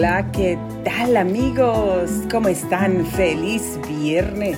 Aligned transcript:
Hola, 0.00 0.32
¿qué 0.32 0.56
tal 0.82 1.14
amigos? 1.14 2.10
¿Cómo 2.30 2.48
están? 2.48 3.04
Feliz 3.04 3.78
viernes 3.86 4.56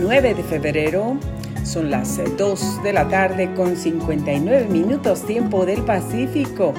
9 0.00 0.32
de 0.32 0.42
febrero. 0.42 1.18
Son 1.62 1.90
las 1.90 2.18
2 2.38 2.82
de 2.82 2.94
la 2.94 3.06
tarde 3.06 3.52
con 3.52 3.76
59 3.76 4.68
minutos 4.70 5.26
tiempo 5.26 5.66
del 5.66 5.82
Pacífico. 5.82 6.72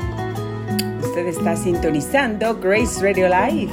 Usted 1.03 1.27
está 1.27 1.55
sintonizando 1.55 2.59
Grace 2.59 2.99
Radio 2.99 3.27
Live. 3.27 3.71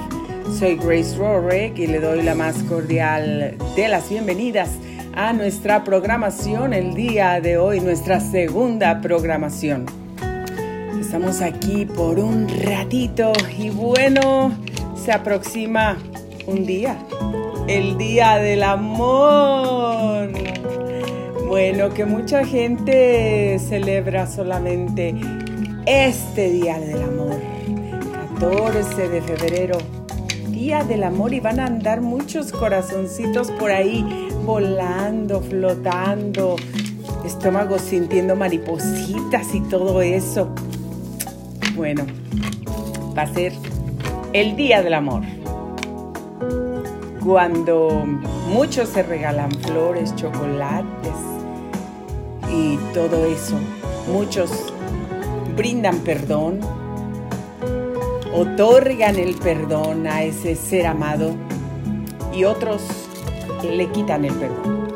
Soy 0.58 0.76
Grace 0.76 1.16
Rorek 1.16 1.78
y 1.78 1.86
le 1.86 1.98
doy 1.98 2.20
la 2.20 2.34
más 2.34 2.62
cordial 2.64 3.56
de 3.74 3.88
las 3.88 4.10
bienvenidas 4.10 4.68
a 5.14 5.32
nuestra 5.32 5.82
programación 5.82 6.74
el 6.74 6.92
día 6.92 7.40
de 7.40 7.56
hoy, 7.56 7.80
nuestra 7.80 8.20
segunda 8.20 9.00
programación. 9.00 10.01
Estamos 11.12 11.42
aquí 11.42 11.84
por 11.84 12.18
un 12.18 12.48
ratito 12.48 13.34
y 13.58 13.68
bueno, 13.68 14.50
se 14.96 15.12
aproxima 15.12 15.98
un 16.46 16.64
día, 16.64 16.96
el 17.68 17.98
día 17.98 18.36
del 18.36 18.62
amor. 18.62 20.30
Bueno, 21.48 21.90
que 21.92 22.06
mucha 22.06 22.46
gente 22.46 23.58
celebra 23.58 24.26
solamente 24.26 25.14
este 25.84 26.50
día 26.50 26.80
del 26.80 27.02
amor, 27.02 27.36
14 28.40 29.10
de 29.10 29.20
febrero, 29.20 29.76
día 30.48 30.82
del 30.82 31.04
amor 31.04 31.34
y 31.34 31.40
van 31.40 31.60
a 31.60 31.66
andar 31.66 32.00
muchos 32.00 32.52
corazoncitos 32.52 33.50
por 33.50 33.70
ahí 33.70 34.02
volando, 34.46 35.42
flotando, 35.42 36.56
estómago 37.22 37.78
sintiendo 37.78 38.34
maripositas 38.34 39.54
y 39.54 39.60
todo 39.60 40.00
eso. 40.00 40.54
Bueno, 41.74 42.04
va 43.16 43.22
a 43.22 43.26
ser 43.26 43.52
el 44.34 44.56
Día 44.56 44.82
del 44.82 44.92
Amor. 44.92 45.22
Cuando 47.24 48.04
muchos 48.48 48.90
se 48.90 49.02
regalan 49.02 49.50
flores, 49.50 50.14
chocolates 50.16 51.14
y 52.52 52.76
todo 52.92 53.24
eso, 53.24 53.56
muchos 54.12 54.74
brindan 55.56 55.98
perdón, 56.00 56.60
otorgan 58.34 59.16
el 59.16 59.34
perdón 59.36 60.06
a 60.06 60.24
ese 60.24 60.56
ser 60.56 60.86
amado 60.86 61.34
y 62.34 62.44
otros 62.44 62.82
le 63.62 63.86
quitan 63.88 64.26
el 64.26 64.34
perdón. 64.34 64.88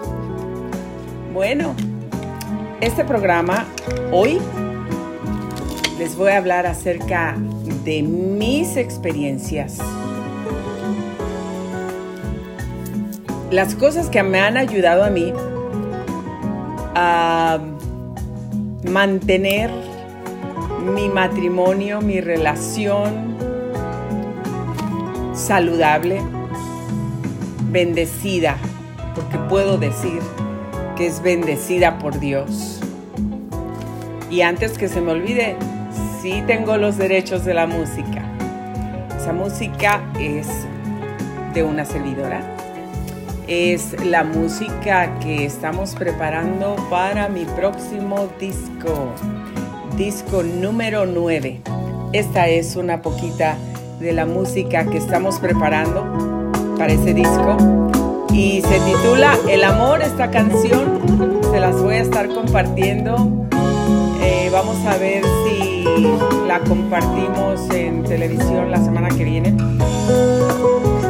Bueno, 1.33 1.74
este 2.80 3.05
programa 3.05 3.64
hoy 4.12 4.40
les 5.98 6.14
voy 6.16 6.30
a 6.30 6.36
hablar 6.36 6.66
acerca 6.66 7.36
de 7.84 8.02
mis 8.02 8.77
experiencias. 8.77 9.78
Las 13.50 13.75
cosas 13.75 14.11
que 14.11 14.22
me 14.22 14.41
han 14.41 14.56
ayudado 14.56 15.05
a 15.05 15.11
mí 15.11 15.33
a 16.94 17.58
mantener 18.91 19.70
mi 20.94 21.08
matrimonio, 21.08 22.00
mi 22.00 22.20
relación 22.20 23.36
saludable, 25.34 26.20
bendecida, 27.70 28.56
porque 29.14 29.39
puedo 29.48 29.78
decir 29.78 30.20
que 30.97 31.06
es 31.06 31.22
bendecida 31.22 31.98
por 31.98 32.19
Dios. 32.19 32.80
Y 34.30 34.42
antes 34.42 34.77
que 34.77 34.89
se 34.89 35.00
me 35.00 35.12
olvide, 35.12 35.56
sí 36.27 36.42
tengo 36.44 36.77
los 36.77 36.98
derechos 36.98 37.44
de 37.44 37.55
la 37.55 37.69
música. 37.69 38.20
Esa 39.16 39.32
música 39.32 40.02
es 40.19 40.48
de 41.55 41.62
una 41.62 41.84
servidora. 41.84 42.40
Es 43.46 43.95
la 44.05 44.24
música 44.24 45.20
que 45.20 45.45
estamos 45.45 45.95
preparando 45.95 46.74
para 46.90 47.28
mi 47.28 47.45
próximo 47.45 48.28
disco, 48.40 49.12
disco 49.96 50.42
número 50.42 51.06
9. 51.06 51.61
Esta 52.12 52.48
es 52.48 52.74
una 52.74 53.02
poquita 53.02 53.56
de 54.01 54.12
la 54.12 54.27
música 54.27 54.84
que 54.84 54.98
estamos 54.98 55.39
preparando 55.39 56.51
para 56.77 56.92
ese 56.92 57.14
disco 57.14 57.56
y 58.33 58.62
se 58.62 58.80
titula 58.80 59.39
El 59.48 59.62
amor, 59.62 60.02
esta 60.02 60.28
canción. 60.33 61.40
Se 61.52 61.61
las 61.61 61.80
voy 61.80 61.95
a 61.95 62.01
estar 62.01 62.28
compartiendo. 62.28 63.46
Vamos 64.56 64.78
a 64.86 64.96
ver 64.96 65.22
si 65.44 65.84
la 66.48 66.61
compartimos 66.61 67.68
en 67.74 68.02
televisión 68.05 68.70
la 68.70 68.78
semana 68.78 69.11
que 69.11 69.22
viene. 69.22 69.55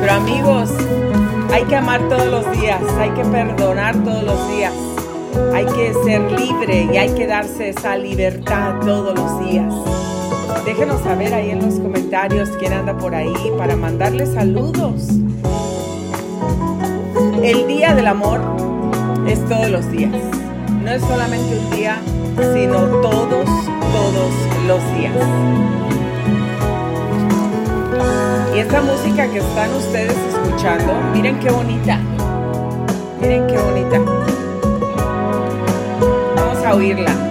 Pero 0.00 0.12
amigos, 0.12 0.70
hay 1.52 1.62
que 1.62 1.76
amar 1.76 2.08
todos 2.08 2.26
los 2.26 2.60
días, 2.60 2.82
hay 2.98 3.10
que 3.10 3.22
perdonar 3.22 4.02
todos 4.02 4.24
los 4.24 4.48
días, 4.48 4.72
hay 5.54 5.64
que 5.64 5.94
ser 6.04 6.22
libre 6.32 6.88
y 6.92 6.96
hay 6.96 7.10
que 7.10 7.28
darse 7.28 7.68
esa 7.68 7.96
libertad 7.96 8.80
todos 8.80 9.16
los 9.16 9.48
días. 9.48 9.72
Déjenos 10.64 11.00
saber 11.02 11.32
ahí 11.32 11.50
en 11.50 11.64
los 11.64 11.78
comentarios 11.78 12.48
quién 12.58 12.72
anda 12.72 12.98
por 12.98 13.14
ahí 13.14 13.52
para 13.56 13.76
mandarle 13.76 14.26
saludos. 14.26 15.06
El 17.44 17.68
día 17.68 17.94
del 17.94 18.08
amor 18.08 18.40
es 19.28 19.38
todos 19.48 19.70
los 19.70 19.88
días. 19.92 20.10
No 20.82 20.90
es 20.90 21.00
solamente 21.02 21.58
un 21.58 21.76
día, 21.76 22.00
sino 22.36 22.78
todos 23.00 23.48
todos 23.92 24.32
los 24.66 24.94
días. 24.94 25.14
Y 28.54 28.58
esta 28.58 28.80
música 28.82 29.30
que 29.30 29.38
están 29.38 29.74
ustedes 29.74 30.16
escuchando, 30.16 30.92
miren 31.12 31.38
qué 31.40 31.50
bonita. 31.50 31.98
Miren 33.20 33.46
qué 33.46 33.58
bonita. 33.58 34.00
Vamos 36.36 36.64
a 36.64 36.74
oírla 36.74 37.25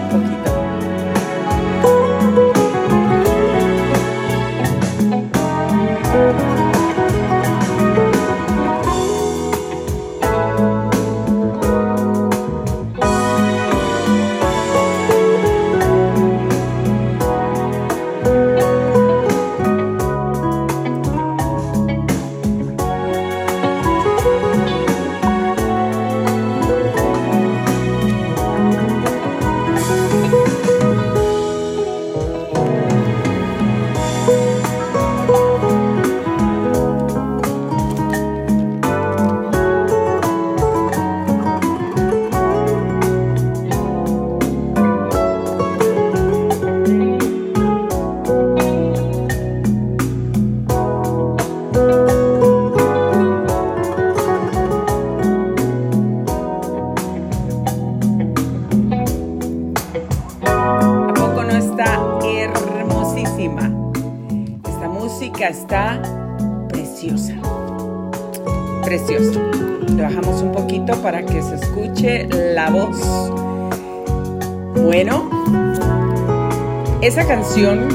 canción 77.45 77.87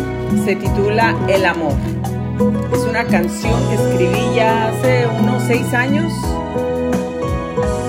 se 0.45 0.55
titula 0.55 1.15
El 1.29 1.45
amor. 1.45 1.75
Es 2.73 2.81
una 2.89 3.05
canción 3.05 3.53
que 3.69 3.75
escribí 3.75 4.35
ya 4.37 4.69
hace 4.69 5.07
unos 5.21 5.43
seis 5.43 5.75
años. 5.75 6.13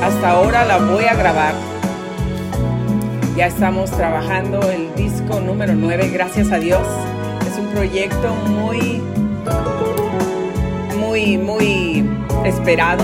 Hasta 0.01 0.31
ahora 0.31 0.65
la 0.65 0.79
voy 0.79 1.05
a 1.05 1.13
grabar. 1.13 1.53
Ya 3.37 3.45
estamos 3.45 3.91
trabajando 3.91 4.59
el 4.71 4.93
disco 4.95 5.39
número 5.39 5.73
9, 5.75 6.09
gracias 6.09 6.51
a 6.51 6.57
Dios. 6.57 6.85
Es 7.47 7.57
un 7.59 7.67
proyecto 7.67 8.33
muy 8.49 9.01
muy, 10.99 11.37
muy 11.37 12.09
esperado, 12.43 13.03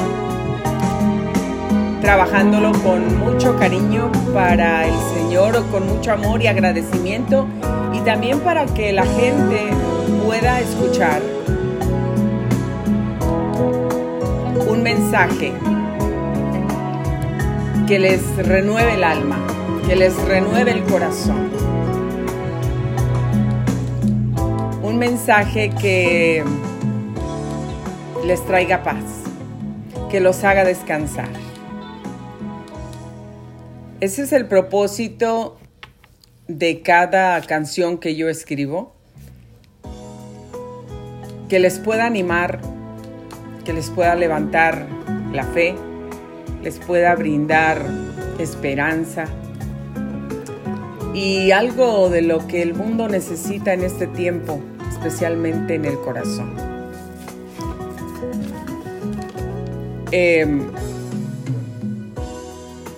trabajándolo 2.01 2.71
con 2.81 3.19
mucho 3.19 3.56
cariño 3.57 4.12
para 4.33 4.88
el 4.88 4.95
Señor, 5.13 5.63
con 5.68 5.86
mucho 5.88 6.13
amor 6.13 6.42
y 6.42 6.48
agradecimiento, 6.48 7.48
también 8.07 8.39
para 8.39 8.65
que 8.65 8.94
la 8.94 9.06
gente 9.06 9.68
pueda 10.25 10.62
escuchar 10.62 11.21
un 14.65 14.81
mensaje 14.81 15.51
que 17.86 18.00
les 18.00 18.21
renueve 18.48 18.94
el 18.94 19.04
alma, 19.04 19.45
que 19.86 19.98
les 19.98 20.15
renueve 20.24 20.71
el 20.71 20.83
corazón. 20.86 21.51
Un 24.83 24.98
mensaje 24.98 25.71
que 25.71 26.45
les 28.24 28.42
traiga 28.45 28.83
paz, 28.83 29.04
que 30.09 30.21
los 30.21 30.45
haga 30.45 30.63
descansar. 30.63 31.27
Ese 34.00 34.21
es 34.21 34.31
el 34.31 34.48
propósito 34.48 35.57
de 36.48 36.82
cada 36.82 37.42
canción 37.42 37.98
que 37.98 38.16
yo 38.16 38.30
escribo. 38.30 38.94
Que 41.50 41.60
les 41.60 41.80
pueda 41.80 42.06
animar, 42.06 42.60
que 43.64 43.74
les 43.74 43.90
pueda 43.90 44.16
levantar 44.16 44.86
la 45.32 45.44
fe, 45.44 45.76
les 46.62 46.78
pueda 46.80 47.16
brindar 47.16 47.82
esperanza 48.40 49.26
y 51.18 51.52
algo 51.52 52.10
de 52.10 52.22
lo 52.22 52.46
que 52.48 52.62
el 52.62 52.76
mundo 52.76 53.08
necesita 53.08 53.74
en 53.74 53.84
este 53.84 54.06
tiempo, 54.06 54.62
especialmente 54.92 55.74
en 55.74 55.86
el 55.86 55.98
corazón. 56.00 56.54
Em, 60.12 60.62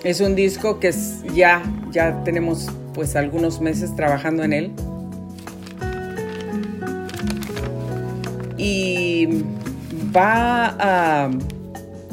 es 0.04 0.20
un 0.20 0.34
disco 0.34 0.78
que 0.78 0.92
ya, 1.34 1.62
ya 1.90 2.22
tenemos 2.24 2.68
pues 2.94 3.16
algunos 3.16 3.60
meses 3.60 3.94
trabajando 3.94 4.42
en 4.42 4.52
él. 4.52 4.72
Y 8.56 9.44
va 10.14 10.76
a... 10.78 11.30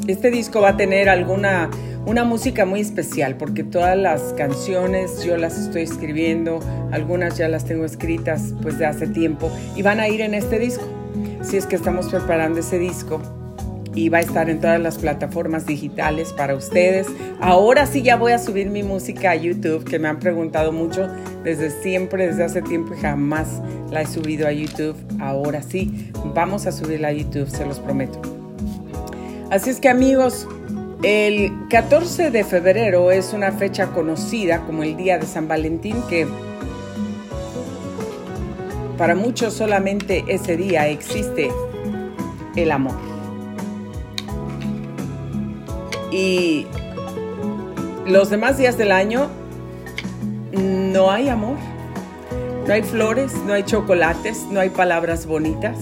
Este 0.06 0.30
disco 0.30 0.60
va 0.60 0.70
a 0.70 0.76
tener 0.76 1.08
alguna 1.08 1.68
una 2.06 2.24
música 2.24 2.64
muy 2.64 2.80
especial 2.80 3.36
porque 3.36 3.62
todas 3.62 3.96
las 3.96 4.32
canciones 4.32 5.24
yo 5.24 5.36
las 5.36 5.58
estoy 5.58 5.82
escribiendo, 5.82 6.60
algunas 6.90 7.36
ya 7.36 7.48
las 7.48 7.66
tengo 7.66 7.84
escritas 7.84 8.54
pues 8.62 8.78
de 8.78 8.86
hace 8.86 9.08
tiempo 9.08 9.50
y 9.76 9.82
van 9.82 10.00
a 10.00 10.08
ir 10.08 10.22
en 10.22 10.32
este 10.32 10.58
disco. 10.58 10.84
Si 11.42 11.58
es 11.58 11.66
que 11.66 11.76
estamos 11.76 12.08
preparando 12.08 12.60
ese 12.60 12.78
disco 12.78 13.20
y 13.94 14.08
va 14.08 14.18
a 14.18 14.20
estar 14.20 14.48
en 14.50 14.60
todas 14.60 14.80
las 14.80 14.98
plataformas 14.98 15.66
digitales 15.66 16.32
para 16.32 16.54
ustedes. 16.54 17.06
Ahora 17.40 17.86
sí 17.86 18.02
ya 18.02 18.16
voy 18.16 18.32
a 18.32 18.38
subir 18.38 18.68
mi 18.70 18.82
música 18.82 19.30
a 19.30 19.36
YouTube, 19.36 19.84
que 19.84 19.98
me 19.98 20.08
han 20.08 20.18
preguntado 20.18 20.72
mucho 20.72 21.08
desde 21.44 21.70
siempre, 21.70 22.26
desde 22.26 22.44
hace 22.44 22.62
tiempo 22.62 22.94
y 22.94 22.98
jamás 22.98 23.62
la 23.90 24.02
he 24.02 24.06
subido 24.06 24.46
a 24.46 24.52
YouTube. 24.52 24.96
Ahora 25.20 25.62
sí, 25.62 26.10
vamos 26.34 26.66
a 26.66 26.72
subirla 26.72 27.08
a 27.08 27.12
YouTube, 27.12 27.48
se 27.48 27.64
los 27.66 27.80
prometo. 27.80 28.20
Así 29.50 29.70
es 29.70 29.80
que 29.80 29.88
amigos, 29.88 30.46
el 31.02 31.52
14 31.70 32.30
de 32.30 32.44
febrero 32.44 33.10
es 33.10 33.32
una 33.32 33.52
fecha 33.52 33.86
conocida 33.88 34.60
como 34.66 34.82
el 34.82 34.96
Día 34.96 35.18
de 35.18 35.26
San 35.26 35.48
Valentín 35.48 35.96
que 36.08 36.26
para 38.98 39.14
muchos 39.14 39.54
solamente 39.54 40.24
ese 40.26 40.56
día 40.56 40.88
existe 40.88 41.50
el 42.56 42.72
amor. 42.72 43.17
Y 46.10 46.66
los 48.06 48.30
demás 48.30 48.58
días 48.58 48.78
del 48.78 48.92
año 48.92 49.28
no 50.52 51.10
hay 51.10 51.28
amor. 51.28 51.56
No 52.66 52.74
hay 52.74 52.82
flores, 52.82 53.32
no 53.46 53.54
hay 53.54 53.62
chocolates, 53.62 54.46
no 54.50 54.60
hay 54.60 54.70
palabras 54.70 55.26
bonitas. 55.26 55.78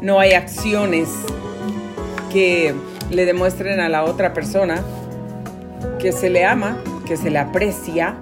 No 0.00 0.18
hay 0.18 0.32
acciones 0.32 1.08
que 2.32 2.74
le 3.10 3.24
demuestren 3.24 3.80
a 3.80 3.88
la 3.88 4.04
otra 4.04 4.32
persona 4.32 4.82
que 5.98 6.12
se 6.12 6.30
le 6.30 6.44
ama, 6.44 6.78
que 7.06 7.16
se 7.16 7.30
le 7.30 7.38
aprecia, 7.38 8.16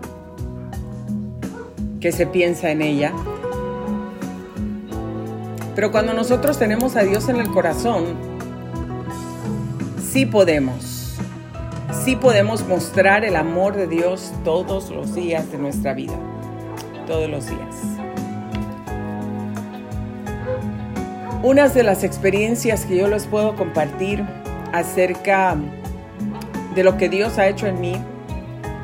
que 2.00 2.12
se 2.12 2.26
piensa 2.26 2.70
en 2.70 2.82
ella. 2.82 3.12
Pero 5.75 5.90
cuando 5.93 6.12
nosotros 6.12 6.58
tenemos 6.58 6.96
a 6.96 7.02
Dios 7.02 7.28
en 7.28 7.37
el 7.37 7.49
corazón, 7.50 8.30
sí 10.12 10.26
podemos, 10.26 11.14
sí 12.04 12.16
podemos 12.16 12.66
mostrar 12.66 13.24
el 13.24 13.36
amor 13.36 13.76
de 13.76 13.86
Dios 13.86 14.32
todos 14.44 14.90
los 14.90 15.14
días 15.14 15.52
de 15.52 15.58
nuestra 15.58 15.94
vida, 15.94 16.14
todos 17.06 17.30
los 17.30 17.46
días. 17.46 17.76
Unas 21.44 21.74
de 21.74 21.84
las 21.84 22.02
experiencias 22.02 22.86
que 22.86 22.96
yo 22.96 23.06
les 23.06 23.26
puedo 23.26 23.54
compartir 23.54 24.24
acerca 24.72 25.56
de 26.74 26.82
lo 26.82 26.96
que 26.96 27.08
Dios 27.08 27.38
ha 27.38 27.46
hecho 27.46 27.68
en 27.68 27.80
mí, 27.80 27.94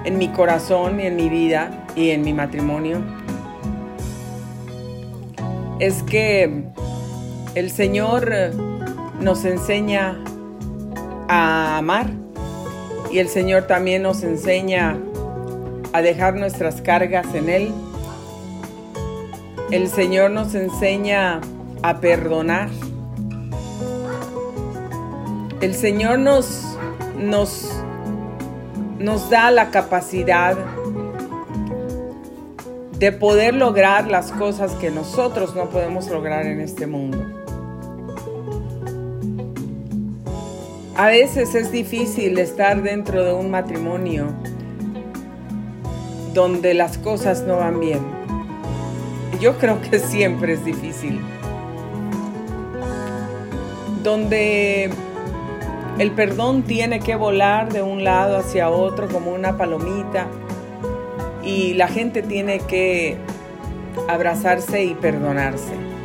en 0.04 0.18
mi 0.18 0.28
corazón 0.28 1.00
y 1.00 1.06
en 1.06 1.16
mi 1.16 1.28
vida 1.28 1.86
y 1.96 2.10
en 2.10 2.22
mi 2.22 2.34
matrimonio, 2.34 2.98
es 5.80 6.04
que 6.04 6.62
el 7.56 7.70
Señor 7.72 8.32
nos 9.18 9.44
enseña 9.44 10.16
a 11.28 11.78
amar 11.78 12.10
y 13.10 13.18
el 13.18 13.28
Señor 13.28 13.64
también 13.64 14.02
nos 14.02 14.22
enseña 14.22 14.98
a 15.92 16.02
dejar 16.02 16.34
nuestras 16.34 16.82
cargas 16.82 17.34
en 17.34 17.48
Él. 17.48 17.72
El 19.70 19.88
Señor 19.88 20.30
nos 20.30 20.54
enseña 20.54 21.40
a 21.82 22.00
perdonar. 22.00 22.68
El 25.60 25.74
Señor 25.74 26.18
nos, 26.18 26.76
nos, 27.16 27.72
nos 28.98 29.30
da 29.30 29.50
la 29.50 29.70
capacidad 29.70 30.56
de 32.98 33.12
poder 33.12 33.54
lograr 33.54 34.08
las 34.08 34.32
cosas 34.32 34.72
que 34.72 34.90
nosotros 34.90 35.54
no 35.54 35.70
podemos 35.70 36.08
lograr 36.08 36.46
en 36.46 36.60
este 36.60 36.86
mundo. 36.86 37.35
A 40.98 41.08
veces 41.08 41.54
es 41.54 41.70
difícil 41.70 42.38
estar 42.38 42.82
dentro 42.82 43.22
de 43.22 43.34
un 43.34 43.50
matrimonio 43.50 44.32
donde 46.32 46.72
las 46.72 46.96
cosas 46.96 47.42
no 47.42 47.58
van 47.58 47.80
bien. 47.80 48.00
Yo 49.38 49.58
creo 49.58 49.78
que 49.82 49.98
siempre 49.98 50.54
es 50.54 50.64
difícil. 50.64 51.20
Donde 54.02 54.88
el 55.98 56.12
perdón 56.12 56.62
tiene 56.62 57.00
que 57.00 57.14
volar 57.14 57.70
de 57.70 57.82
un 57.82 58.02
lado 58.02 58.38
hacia 58.38 58.70
otro 58.70 59.06
como 59.08 59.32
una 59.32 59.58
palomita 59.58 60.28
y 61.42 61.74
la 61.74 61.88
gente 61.88 62.22
tiene 62.22 62.60
que 62.60 63.18
abrazarse 64.08 64.82
y 64.82 64.94
perdonarse. 64.94 65.95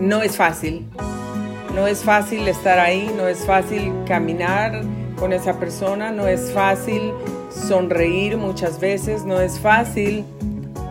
No 0.00 0.22
es 0.22 0.36
fácil. 0.36 0.86
No 1.74 1.86
es 1.86 2.02
fácil 2.02 2.48
estar 2.48 2.78
ahí, 2.78 3.12
no 3.16 3.28
es 3.28 3.46
fácil 3.46 3.92
caminar 4.06 4.82
con 5.16 5.32
esa 5.32 5.60
persona, 5.60 6.10
no 6.10 6.26
es 6.26 6.50
fácil 6.52 7.12
sonreír 7.50 8.36
muchas 8.36 8.80
veces, 8.80 9.24
no 9.24 9.40
es 9.40 9.60
fácil 9.60 10.24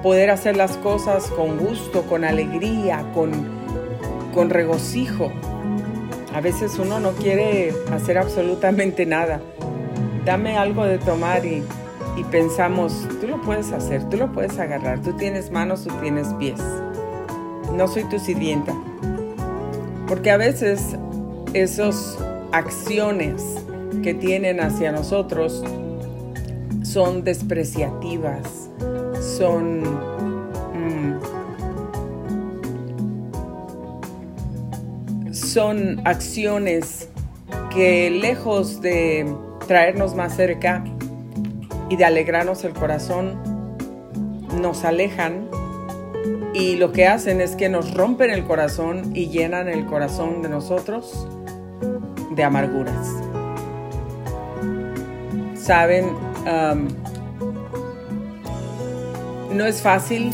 poder 0.03 0.29
hacer 0.29 0.55
las 0.55 0.77
cosas 0.77 1.27
con 1.31 1.57
gusto, 1.57 2.03
con 2.03 2.23
alegría, 2.23 3.03
con, 3.13 3.31
con 4.33 4.49
regocijo. 4.49 5.31
A 6.33 6.39
veces 6.39 6.77
uno 6.79 6.99
no 6.99 7.11
quiere 7.11 7.73
hacer 7.91 8.17
absolutamente 8.17 9.05
nada. 9.05 9.41
Dame 10.23 10.57
algo 10.57 10.85
de 10.85 10.99
tomar 10.99 11.45
y, 11.45 11.63
y 12.15 12.23
pensamos, 12.25 13.07
tú 13.19 13.27
lo 13.27 13.41
puedes 13.41 13.71
hacer, 13.73 14.07
tú 14.09 14.17
lo 14.17 14.31
puedes 14.31 14.57
agarrar, 14.59 15.01
tú 15.01 15.13
tienes 15.13 15.51
manos, 15.51 15.83
tú 15.83 15.93
tienes 16.01 16.33
pies. 16.35 16.61
No 17.79 17.87
soy 17.87 18.03
tu 18.03 18.19
sirvienta. 18.19 18.75
Porque 20.05 20.31
a 20.31 20.37
veces 20.37 20.97
esas 21.53 22.17
acciones 22.51 23.41
que 24.03 24.13
tienen 24.13 24.59
hacia 24.59 24.91
nosotros 24.91 25.63
son 26.83 27.23
despreciativas, 27.23 28.69
son 29.21 29.83
mm, 30.73 31.19
son 35.33 36.01
acciones 36.05 37.07
que 37.73 38.09
lejos 38.09 38.81
de 38.81 39.33
traernos 39.67 40.15
más 40.15 40.35
cerca 40.35 40.83
y 41.89 41.95
de 41.95 42.03
alegrarnos 42.03 42.65
el 42.65 42.73
corazón, 42.73 43.39
nos 44.61 44.83
alejan 44.83 45.47
y 46.59 46.75
lo 46.75 46.91
que 46.91 47.07
hacen 47.07 47.39
es 47.39 47.55
que 47.55 47.69
nos 47.69 47.93
rompen 47.93 48.31
el 48.31 48.43
corazón 48.43 49.15
y 49.15 49.29
llenan 49.29 49.69
el 49.69 49.85
corazón 49.85 50.41
de 50.41 50.49
nosotros 50.49 51.25
de 52.31 52.43
amarguras. 52.43 53.07
saben, 55.55 56.07
no 59.53 59.65
es 59.65 59.81
fácil 59.81 60.31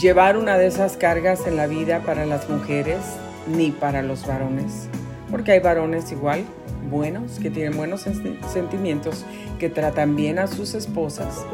llevar 0.00 0.36
una 0.36 0.58
de 0.58 0.66
esas 0.66 0.96
cargas 0.96 1.46
en 1.46 1.56
la 1.56 1.68
vida 1.68 2.00
para 2.00 2.26
las 2.26 2.48
mujeres 2.50 2.98
ni 3.46 3.70
para 3.70 4.02
los 4.02 4.26
varones, 4.26 4.88
porque 5.30 5.52
hay 5.52 5.60
varones 5.60 6.10
igual 6.10 6.44
buenos, 6.90 7.38
que 7.38 7.48
tienen 7.48 7.76
buenos 7.76 8.06
sentimientos, 8.52 9.24
que 9.60 9.70
tratan 9.70 10.16
bien 10.16 10.38
a 10.40 10.48
sus 10.48 10.74
esposas 10.74 11.46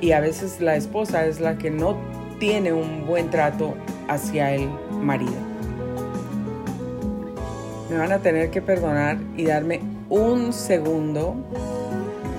y 0.00 0.12
a 0.12 0.20
veces 0.20 0.60
la 0.60 0.76
esposa 0.76 1.26
es 1.26 1.40
la 1.40 1.58
que 1.58 1.70
no 1.70 1.96
tiene 2.38 2.72
un 2.72 3.06
buen 3.06 3.30
trato 3.30 3.74
hacia 4.08 4.54
el 4.54 4.68
marido. 4.90 5.32
Me 7.90 7.96
van 7.96 8.12
a 8.12 8.18
tener 8.18 8.50
que 8.50 8.60
perdonar 8.60 9.18
y 9.36 9.44
darme 9.44 9.80
un 10.10 10.52
segundo 10.52 11.36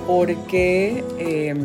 porque 0.06 1.03
eh, 1.18 1.56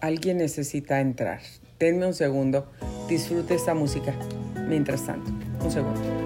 alguien 0.00 0.38
necesita 0.38 1.00
entrar. 1.00 1.40
Denme 1.78 2.06
un 2.06 2.14
segundo, 2.14 2.66
disfrute 3.08 3.54
esta 3.54 3.74
música 3.74 4.14
mientras 4.68 5.04
tanto. 5.06 5.30
Un 5.64 5.70
segundo. 5.70 6.21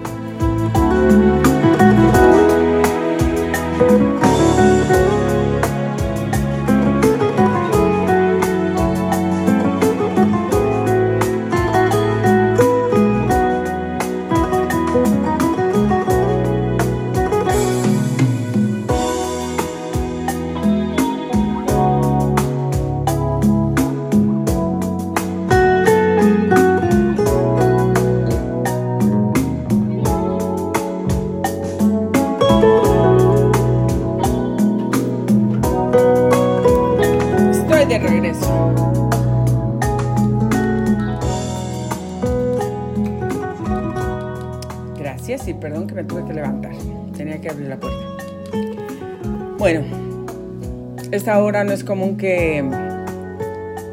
Esta 51.27 51.43
hora 51.43 51.65
no 51.65 51.73
es 51.73 51.83
común 51.83 52.15
que, 52.15 52.63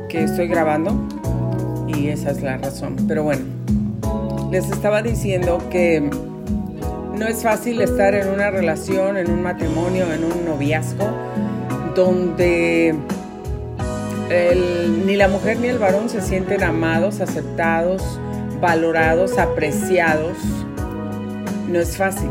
que 0.09 0.23
estoy 0.23 0.47
grabando 0.47 0.97
y 1.89 2.07
esa 2.07 2.31
es 2.31 2.43
la 2.43 2.59
razón. 2.59 2.95
Pero 3.09 3.25
bueno, 3.25 3.45
les 4.53 4.71
estaba 4.71 5.03
diciendo 5.03 5.59
que 5.69 6.01
no 6.01 7.27
es 7.27 7.43
fácil 7.43 7.81
estar 7.81 8.15
en 8.15 8.29
una 8.29 8.53
relación, 8.53 9.17
en 9.17 9.33
un 9.33 9.43
matrimonio, 9.43 10.13
en 10.13 10.23
un 10.23 10.45
noviazgo, 10.45 11.11
donde 11.97 12.95
ni 15.05 15.17
la 15.17 15.27
mujer 15.27 15.59
ni 15.59 15.67
el 15.67 15.79
varón 15.79 16.09
se 16.09 16.21
sienten 16.21 16.63
amados, 16.63 17.21
aceptados, 17.21 18.21
valorados, 18.61 19.39
apreciados 19.39 20.39
no 21.69 21.81
es 21.81 21.97
fácil. 21.97 22.31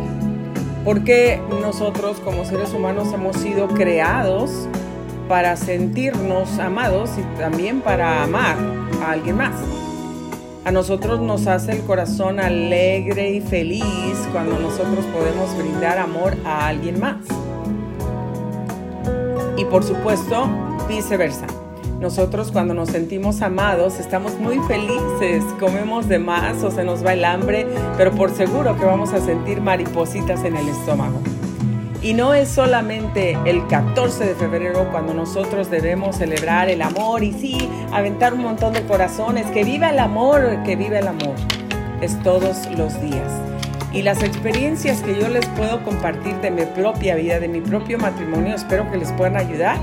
Porque 0.85 1.41
nosotros 1.59 2.21
como 2.21 2.45
seres 2.45 2.73
humanos 2.73 3.13
hemos 3.13 3.35
sido 3.35 3.67
creados 3.67 4.69
para 5.27 5.55
sentirnos 5.55 6.59
amados 6.59 7.11
y 7.17 7.39
también 7.39 7.81
para 7.81 8.23
amar 8.23 8.57
a 9.01 9.11
alguien 9.11 9.37
más. 9.37 9.55
A 10.65 10.71
nosotros 10.71 11.19
nos 11.19 11.47
hace 11.47 11.73
el 11.73 11.81
corazón 11.81 12.39
alegre 12.39 13.31
y 13.31 13.41
feliz 13.41 13.83
cuando 14.31 14.57
nosotros 14.59 15.05
podemos 15.07 15.57
brindar 15.57 15.97
amor 15.97 16.37
a 16.45 16.67
alguien 16.67 16.99
más. 17.01 17.17
Y 19.57 19.65
por 19.65 19.83
supuesto, 19.83 20.47
viceversa. 20.87 21.47
Nosotros 21.99 22.51
cuando 22.51 22.73
nos 22.73 22.89
sentimos 22.89 23.41
amados 23.41 23.99
estamos 23.99 24.37
muy 24.39 24.59
felices, 24.59 25.43
comemos 25.59 26.07
de 26.07 26.19
más 26.19 26.63
o 26.63 26.71
se 26.71 26.83
nos 26.83 27.05
va 27.05 27.13
el 27.13 27.23
hambre, 27.23 27.67
pero 27.97 28.11
por 28.11 28.31
seguro 28.31 28.77
que 28.77 28.85
vamos 28.85 29.13
a 29.13 29.19
sentir 29.19 29.61
maripositas 29.61 30.43
en 30.43 30.57
el 30.57 30.67
estómago. 30.67 31.21
Y 32.03 32.13
no 32.13 32.33
es 32.33 32.49
solamente 32.49 33.37
el 33.45 33.65
14 33.67 34.25
de 34.25 34.35
febrero 34.35 34.89
cuando 34.91 35.13
nosotros 35.13 35.71
debemos 35.71 36.17
celebrar 36.17 36.69
el 36.69 36.81
amor 36.81 37.23
y 37.23 37.31
sí, 37.31 37.69
aventar 37.93 38.33
un 38.33 38.41
montón 38.41 38.73
de 38.73 38.83
corazones, 38.83 39.45
que 39.51 39.63
viva 39.63 39.89
el 39.89 39.99
amor, 39.99 40.63
que 40.65 40.75
viva 40.75 40.99
el 40.99 41.07
amor. 41.07 41.35
Es 42.01 42.21
todos 42.21 42.69
los 42.77 42.99
días. 43.01 43.31
Y 43.93 44.01
las 44.01 44.21
experiencias 44.21 45.01
que 45.01 45.17
yo 45.17 45.29
les 45.29 45.45
puedo 45.45 45.81
compartir 45.85 46.35
de 46.41 46.51
mi 46.51 46.65
propia 46.65 47.15
vida, 47.15 47.39
de 47.39 47.47
mi 47.47 47.61
propio 47.61 47.97
matrimonio, 47.97 48.53
espero 48.53 48.91
que 48.91 48.97
les 48.97 49.09
puedan 49.13 49.37
ayudar, 49.37 49.77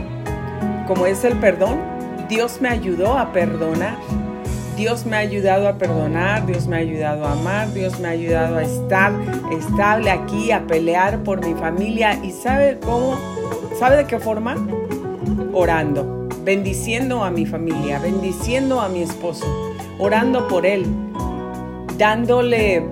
como 0.86 1.06
es 1.06 1.24
el 1.24 1.38
perdón, 1.38 1.78
Dios 2.28 2.60
me 2.60 2.68
ayudó 2.68 3.16
a 3.16 3.32
perdonar. 3.32 3.96
Dios 4.80 5.04
me 5.04 5.16
ha 5.16 5.18
ayudado 5.18 5.68
a 5.68 5.76
perdonar, 5.76 6.46
Dios 6.46 6.66
me 6.66 6.76
ha 6.76 6.78
ayudado 6.78 7.26
a 7.26 7.32
amar, 7.32 7.70
Dios 7.75 8.00
me 8.00 8.08
ha 8.08 8.12
ayudado 8.12 8.56
a 8.56 8.62
estar 8.62 9.12
estable 9.52 10.10
aquí, 10.10 10.52
a 10.52 10.66
pelear 10.66 11.22
por 11.22 11.44
mi 11.46 11.52
familia. 11.52 12.18
¿Y 12.25 12.30
sabe 12.30 12.78
cómo? 12.80 13.14
¿Sabe 13.78 13.99
de 13.99 14.06
qué 14.06 14.18
forma? 14.18 14.56
Orando, 15.52 16.26
bendiciendo 16.44 17.22
a 17.22 17.30
mi 17.30 17.44
familia, 17.44 17.99
bendiciendo 17.99 18.80
a 18.80 18.88
mi 18.88 19.02
esposo, 19.02 19.44
orando 19.99 20.49
por 20.49 20.64
él, 20.64 20.87
dándole 21.99 22.82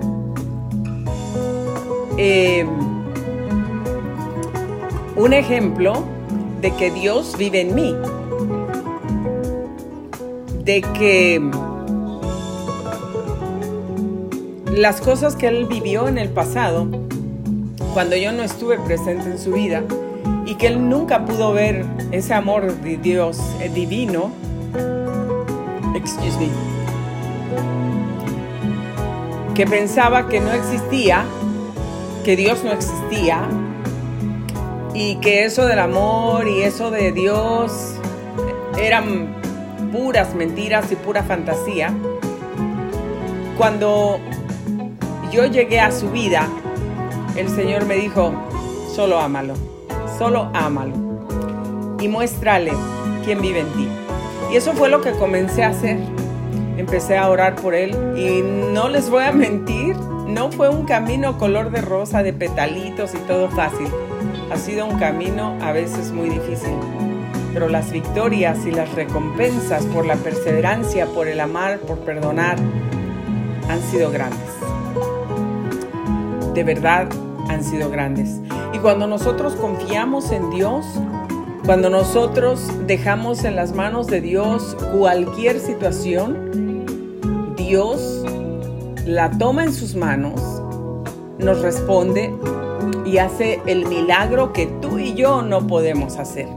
eh, 2.18 2.66
un 5.16 5.32
ejemplo 5.32 6.04
de 6.60 6.70
que 6.72 6.90
Dios 6.90 7.34
vive 7.38 7.62
en 7.62 7.74
mí 7.74 7.96
de 10.68 10.82
que 10.82 11.40
las 14.78 15.00
cosas 15.00 15.34
que 15.34 15.48
él 15.48 15.66
vivió 15.66 16.06
en 16.06 16.18
el 16.18 16.28
pasado, 16.28 16.86
cuando 17.94 18.14
yo 18.14 18.30
no 18.30 18.44
estuve 18.44 18.78
presente 18.78 19.28
en 19.28 19.36
su 19.36 19.52
vida, 19.52 19.82
y 20.46 20.54
que 20.54 20.68
él 20.68 20.88
nunca 20.88 21.24
pudo 21.24 21.52
ver 21.52 21.84
ese 22.12 22.32
amor 22.32 22.72
de 22.72 22.96
Dios 22.96 23.40
eh, 23.60 23.70
divino, 23.74 24.30
excuse 25.96 26.38
me, 26.38 26.48
que 29.54 29.66
pensaba 29.66 30.28
que 30.28 30.38
no 30.38 30.52
existía, 30.52 31.24
que 32.24 32.36
Dios 32.36 32.62
no 32.62 32.70
existía, 32.70 33.48
y 34.94 35.16
que 35.16 35.44
eso 35.44 35.66
del 35.66 35.80
amor 35.80 36.46
y 36.46 36.62
eso 36.62 36.92
de 36.92 37.10
Dios 37.10 37.94
eran 38.80 39.34
puras 39.90 40.36
mentiras 40.36 40.92
y 40.92 40.94
pura 40.94 41.24
fantasía, 41.24 41.92
cuando 43.56 44.20
yo 45.32 45.46
llegué 45.46 45.80
a 45.80 45.92
su 45.92 46.10
vida, 46.10 46.48
el 47.36 47.48
Señor 47.48 47.86
me 47.86 47.96
dijo, 47.96 48.32
solo 48.94 49.18
ámalo, 49.18 49.54
solo 50.18 50.50
ámalo 50.54 50.94
y 52.00 52.08
muéstrale 52.08 52.72
quién 53.24 53.40
vive 53.40 53.60
en 53.60 53.68
ti. 53.68 53.88
Y 54.52 54.56
eso 54.56 54.72
fue 54.72 54.88
lo 54.88 55.00
que 55.00 55.12
comencé 55.12 55.62
a 55.62 55.68
hacer. 55.68 55.98
Empecé 56.76 57.16
a 57.18 57.28
orar 57.28 57.56
por 57.56 57.74
él 57.74 57.90
y 58.16 58.40
no 58.72 58.88
les 58.88 59.10
voy 59.10 59.24
a 59.24 59.32
mentir, 59.32 59.96
no 59.96 60.50
fue 60.50 60.68
un 60.68 60.84
camino 60.86 61.36
color 61.38 61.70
de 61.70 61.80
rosa, 61.80 62.22
de 62.22 62.32
petalitos 62.32 63.14
y 63.14 63.18
todo 63.18 63.48
fácil. 63.50 63.88
Ha 64.52 64.56
sido 64.56 64.86
un 64.86 64.98
camino 64.98 65.56
a 65.60 65.72
veces 65.72 66.12
muy 66.12 66.28
difícil 66.30 66.72
pero 67.52 67.68
las 67.68 67.90
victorias 67.90 68.66
y 68.66 68.70
las 68.70 68.94
recompensas 68.94 69.84
por 69.86 70.06
la 70.06 70.16
perseverancia, 70.16 71.06
por 71.06 71.28
el 71.28 71.40
amar, 71.40 71.80
por 71.80 71.98
perdonar, 72.00 72.56
han 73.68 73.82
sido 73.90 74.10
grandes. 74.10 74.67
De 76.54 76.64
verdad 76.64 77.08
han 77.48 77.64
sido 77.64 77.90
grandes. 77.90 78.40
Y 78.72 78.78
cuando 78.78 79.06
nosotros 79.06 79.54
confiamos 79.54 80.30
en 80.32 80.50
Dios, 80.50 80.84
cuando 81.64 81.90
nosotros 81.90 82.70
dejamos 82.86 83.44
en 83.44 83.56
las 83.56 83.74
manos 83.74 84.06
de 84.06 84.20
Dios 84.20 84.76
cualquier 84.96 85.60
situación, 85.60 86.84
Dios 87.56 88.24
la 89.04 89.30
toma 89.30 89.64
en 89.64 89.72
sus 89.72 89.94
manos, 89.94 90.40
nos 91.38 91.60
responde 91.60 92.32
y 93.04 93.18
hace 93.18 93.60
el 93.66 93.86
milagro 93.86 94.52
que 94.52 94.66
tú 94.80 94.98
y 94.98 95.14
yo 95.14 95.42
no 95.42 95.66
podemos 95.66 96.16
hacer. 96.16 96.48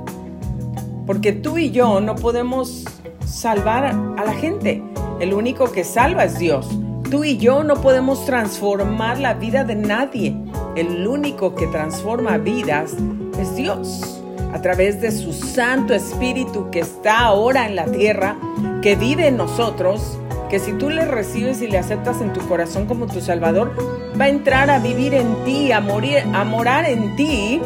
Porque 1.05 1.31
tú 1.31 1.57
y 1.57 1.71
yo 1.71 1.99
no 2.01 2.15
podemos 2.15 2.85
salvar 3.25 3.85
a 3.85 4.25
la 4.25 4.33
gente. 4.33 4.83
El 5.19 5.33
único 5.33 5.71
que 5.71 5.83
salva 5.83 6.25
es 6.25 6.39
Dios. 6.39 6.67
Tú 7.11 7.25
y 7.25 7.35
yo 7.35 7.65
no 7.65 7.81
podemos 7.81 8.25
transformar 8.25 9.19
la 9.19 9.33
vida 9.33 9.65
de 9.65 9.75
nadie. 9.75 10.33
El 10.77 11.05
único 11.05 11.55
que 11.55 11.67
transforma 11.67 12.37
vidas 12.37 12.93
es 13.37 13.53
Dios. 13.57 14.21
A 14.53 14.61
través 14.61 15.01
de 15.01 15.11
su 15.11 15.33
Santo 15.33 15.93
Espíritu 15.93 16.71
que 16.71 16.79
está 16.79 17.19
ahora 17.19 17.65
en 17.65 17.75
la 17.75 17.83
tierra, 17.83 18.37
que 18.81 18.95
vive 18.95 19.27
en 19.27 19.35
nosotros, 19.35 20.17
que 20.49 20.59
si 20.59 20.71
tú 20.71 20.89
le 20.89 21.03
recibes 21.03 21.61
y 21.61 21.67
le 21.67 21.79
aceptas 21.79 22.21
en 22.21 22.31
tu 22.31 22.39
corazón 22.47 22.85
como 22.85 23.07
tu 23.07 23.19
Salvador, 23.19 23.75
va 24.19 24.25
a 24.25 24.29
entrar 24.29 24.69
a 24.69 24.79
vivir 24.79 25.13
en 25.13 25.35
ti, 25.43 25.73
a 25.73 25.81
morir, 25.81 26.19
a 26.33 26.45
morar 26.45 26.85
en 26.85 27.17
ti. 27.17 27.59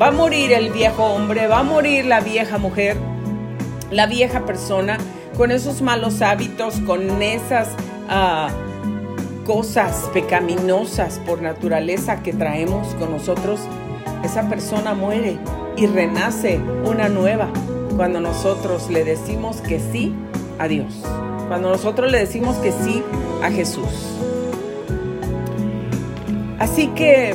Va 0.00 0.08
a 0.08 0.12
morir 0.12 0.52
el 0.52 0.70
viejo 0.70 1.02
hombre, 1.02 1.48
va 1.48 1.58
a 1.58 1.64
morir 1.64 2.04
la 2.04 2.20
vieja 2.20 2.58
mujer, 2.58 2.96
la 3.90 4.06
vieja 4.06 4.46
persona, 4.46 4.98
con 5.36 5.50
esos 5.50 5.82
malos 5.82 6.22
hábitos, 6.22 6.78
con 6.86 7.20
esas 7.20 7.68
uh, 8.08 9.44
cosas 9.44 10.10
pecaminosas 10.12 11.20
por 11.26 11.42
naturaleza 11.42 12.22
que 12.22 12.32
traemos 12.32 12.88
con 12.94 13.10
nosotros, 13.10 13.60
esa 14.24 14.48
persona 14.48 14.94
muere 14.94 15.38
y 15.76 15.86
renace 15.86 16.60
una 16.84 17.08
nueva 17.08 17.48
cuando 17.96 18.20
nosotros 18.20 18.90
le 18.90 19.04
decimos 19.04 19.60
que 19.60 19.78
sí 19.78 20.14
a 20.58 20.66
Dios, 20.68 21.02
cuando 21.48 21.68
nosotros 21.68 22.10
le 22.10 22.18
decimos 22.18 22.56
que 22.56 22.72
sí 22.72 23.02
a 23.42 23.50
Jesús. 23.50 24.14
Así 26.58 26.88
que 26.88 27.34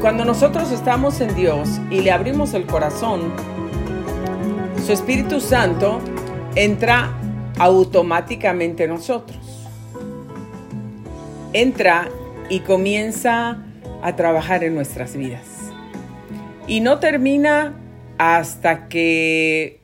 cuando 0.00 0.24
nosotros 0.24 0.72
estamos 0.72 1.20
en 1.20 1.34
Dios 1.34 1.68
y 1.90 2.00
le 2.00 2.10
abrimos 2.10 2.54
el 2.54 2.66
corazón, 2.66 3.20
su 4.84 4.92
Espíritu 4.92 5.40
Santo 5.40 6.00
entra 6.56 7.10
automáticamente 7.58 8.88
nosotros. 8.88 9.38
Entra 11.52 12.08
y 12.48 12.60
comienza 12.60 13.58
a 14.02 14.16
trabajar 14.16 14.64
en 14.64 14.74
nuestras 14.74 15.16
vidas. 15.16 15.46
Y 16.66 16.80
no 16.80 16.98
termina 16.98 17.74
hasta 18.18 18.88
que 18.88 19.80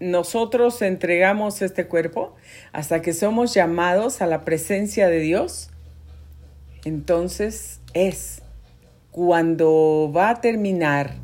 nosotros 0.00 0.80
entregamos 0.82 1.60
este 1.62 1.86
cuerpo, 1.86 2.34
hasta 2.72 3.02
que 3.02 3.12
somos 3.12 3.52
llamados 3.52 4.22
a 4.22 4.26
la 4.26 4.44
presencia 4.44 5.08
de 5.08 5.20
Dios. 5.20 5.70
Entonces 6.84 7.80
es 7.92 8.42
cuando 9.10 10.10
va 10.14 10.30
a 10.30 10.40
terminar 10.40 11.14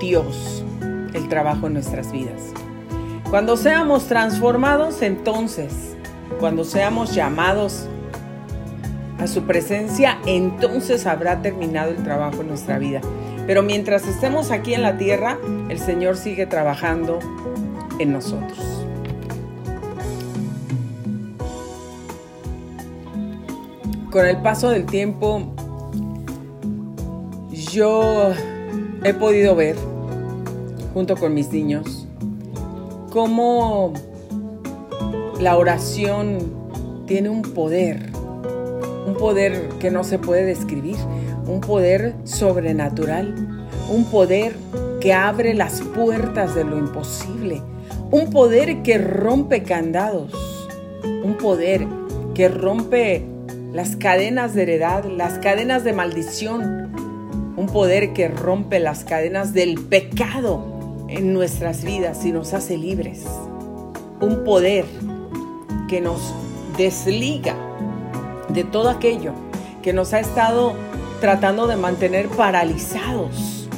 Dios 0.00 0.64
el 1.12 1.28
trabajo 1.28 1.66
en 1.66 1.74
nuestras 1.74 2.10
vidas. 2.10 2.53
Cuando 3.34 3.56
seamos 3.56 4.06
transformados, 4.06 5.02
entonces, 5.02 5.96
cuando 6.38 6.62
seamos 6.62 7.16
llamados 7.16 7.88
a 9.18 9.26
su 9.26 9.42
presencia, 9.42 10.18
entonces 10.24 11.04
habrá 11.04 11.42
terminado 11.42 11.90
el 11.90 12.04
trabajo 12.04 12.42
en 12.42 12.46
nuestra 12.46 12.78
vida. 12.78 13.00
Pero 13.44 13.64
mientras 13.64 14.06
estemos 14.06 14.52
aquí 14.52 14.72
en 14.72 14.82
la 14.82 14.98
tierra, 14.98 15.36
el 15.68 15.80
Señor 15.80 16.16
sigue 16.16 16.46
trabajando 16.46 17.18
en 17.98 18.12
nosotros. 18.12 18.60
Con 24.12 24.26
el 24.26 24.36
paso 24.42 24.70
del 24.70 24.86
tiempo, 24.86 25.42
yo 27.50 28.30
he 29.02 29.12
podido 29.12 29.56
ver, 29.56 29.74
junto 30.92 31.16
con 31.16 31.34
mis 31.34 31.50
niños, 31.50 32.03
cómo 33.14 33.92
la 35.40 35.56
oración 35.56 36.38
tiene 37.06 37.28
un 37.28 37.42
poder, 37.42 38.10
un 39.06 39.14
poder 39.16 39.68
que 39.78 39.92
no 39.92 40.02
se 40.02 40.18
puede 40.18 40.44
describir, 40.44 40.96
un 41.46 41.60
poder 41.60 42.16
sobrenatural, 42.24 43.68
un 43.88 44.04
poder 44.06 44.56
que 45.00 45.12
abre 45.12 45.54
las 45.54 45.80
puertas 45.80 46.56
de 46.56 46.64
lo 46.64 46.76
imposible, 46.76 47.62
un 48.10 48.30
poder 48.30 48.82
que 48.82 48.98
rompe 48.98 49.62
candados, 49.62 50.32
un 51.04 51.36
poder 51.36 51.86
que 52.34 52.48
rompe 52.48 53.24
las 53.72 53.94
cadenas 53.94 54.54
de 54.54 54.64
heredad, 54.64 55.04
las 55.04 55.38
cadenas 55.38 55.84
de 55.84 55.92
maldición, 55.92 56.92
un 57.56 57.66
poder 57.66 58.12
que 58.12 58.26
rompe 58.26 58.80
las 58.80 59.04
cadenas 59.04 59.54
del 59.54 59.78
pecado 59.78 60.73
en 61.16 61.32
nuestras 61.32 61.84
vidas 61.84 62.24
y 62.24 62.32
nos 62.32 62.54
hace 62.54 62.76
libres. 62.76 63.24
Un 64.20 64.42
poder 64.44 64.84
que 65.88 66.00
nos 66.00 66.34
desliga 66.76 67.54
de 68.48 68.64
todo 68.64 68.90
aquello 68.90 69.32
que 69.82 69.92
nos 69.92 70.12
ha 70.12 70.20
estado 70.20 70.74
tratando 71.20 71.66
de 71.66 71.76
mantener 71.76 72.28
paralizados. 72.28 73.68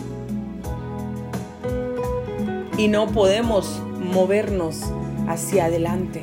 Y 2.79 2.89
no 2.89 3.09
podemos 3.09 3.83
movernos 4.01 4.81
hacia 5.29 5.67
adelante. 5.67 6.21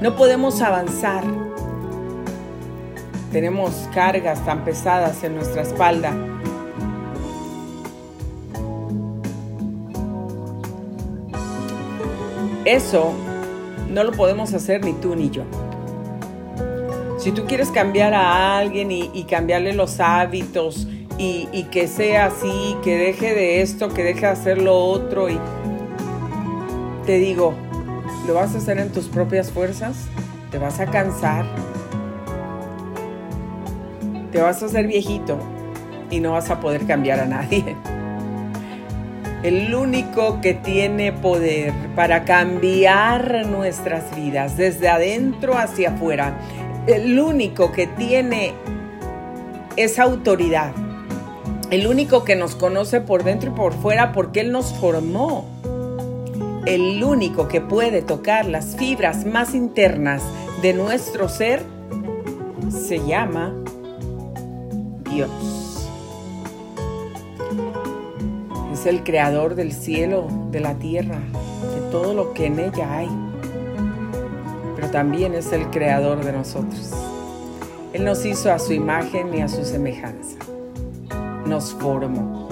No 0.00 0.16
podemos 0.16 0.60
avanzar. 0.62 1.24
Tenemos 3.30 3.88
cargas 3.94 4.44
tan 4.44 4.64
pesadas 4.64 5.22
en 5.24 5.34
nuestra 5.34 5.62
espalda 5.62 6.31
Eso 12.72 13.12
no 13.90 14.02
lo 14.02 14.12
podemos 14.12 14.54
hacer 14.54 14.82
ni 14.82 14.94
tú 14.94 15.14
ni 15.14 15.28
yo. 15.28 15.42
Si 17.18 17.30
tú 17.30 17.44
quieres 17.44 17.68
cambiar 17.68 18.14
a 18.14 18.56
alguien 18.56 18.90
y, 18.90 19.24
cambiarle 19.24 19.74
los 19.74 20.00
hábitos 20.00 20.88
y, 21.18 21.50
y, 21.52 21.64
que 21.64 21.86
sea 21.86 22.26
así, 22.26 22.74
que 22.82 22.96
deje 22.96 23.34
de 23.34 23.60
esto, 23.60 23.90
que 23.90 24.02
deje 24.02 24.22
de 24.22 24.28
hacer 24.28 24.62
lo 24.62 24.74
otro, 24.74 25.28
y 25.28 25.38
te 27.04 27.18
digo, 27.18 27.52
¿lo 28.26 28.32
vas 28.32 28.54
a 28.54 28.58
hacer 28.58 28.78
en 28.78 28.90
tus 28.90 29.04
propias 29.04 29.50
fuerzas? 29.50 30.06
¿Te 30.50 30.56
vas 30.56 30.80
a 30.80 30.86
cansar? 30.86 31.44
¿Te 34.32 34.40
vas 34.40 34.62
a 34.62 34.66
hacer 34.66 34.86
viejito 34.86 35.38
y 36.10 36.20
no 36.20 36.32
vas 36.32 36.48
a 36.48 36.58
poder 36.58 36.86
cambiar 36.86 37.20
a 37.20 37.26
nadie? 37.26 37.76
El 39.42 39.74
único 39.74 40.40
que 40.40 40.54
tiene 40.54 41.12
poder 41.12 41.72
para 41.96 42.24
cambiar 42.24 43.46
nuestras 43.46 44.14
vidas 44.14 44.56
desde 44.56 44.88
adentro 44.88 45.58
hacia 45.58 45.90
afuera, 45.90 46.38
el 46.86 47.18
único 47.18 47.72
que 47.72 47.86
tiene 47.86 48.52
esa 49.76 50.04
autoridad, 50.04 50.72
el 51.70 51.86
único 51.86 52.22
que 52.24 52.36
nos 52.36 52.54
conoce 52.54 53.00
por 53.00 53.24
dentro 53.24 53.50
y 53.50 53.54
por 53.54 53.72
fuera 53.72 54.12
porque 54.12 54.40
Él 54.40 54.52
nos 54.52 54.72
formó, 54.74 55.46
el 56.66 57.02
único 57.02 57.48
que 57.48 57.60
puede 57.60 58.02
tocar 58.02 58.46
las 58.46 58.76
fibras 58.76 59.24
más 59.24 59.54
internas 59.54 60.22
de 60.62 60.74
nuestro 60.74 61.28
ser, 61.28 61.62
se 62.70 63.04
llama 63.04 63.52
Dios. 65.10 65.61
Es 68.82 68.86
el 68.86 69.04
creador 69.04 69.54
del 69.54 69.72
cielo, 69.72 70.26
de 70.50 70.58
la 70.58 70.74
tierra, 70.74 71.20
de 71.72 71.90
todo 71.92 72.14
lo 72.14 72.34
que 72.34 72.46
en 72.46 72.58
ella 72.58 72.98
hay. 72.98 73.08
Pero 74.74 74.90
también 74.90 75.34
es 75.34 75.52
el 75.52 75.70
creador 75.70 76.24
de 76.24 76.32
nosotros. 76.32 76.90
Él 77.92 78.04
nos 78.04 78.26
hizo 78.26 78.52
a 78.52 78.58
su 78.58 78.72
imagen 78.72 79.32
y 79.34 79.40
a 79.40 79.46
su 79.46 79.64
semejanza. 79.64 80.36
Nos 81.46 81.74
formó. 81.74 82.48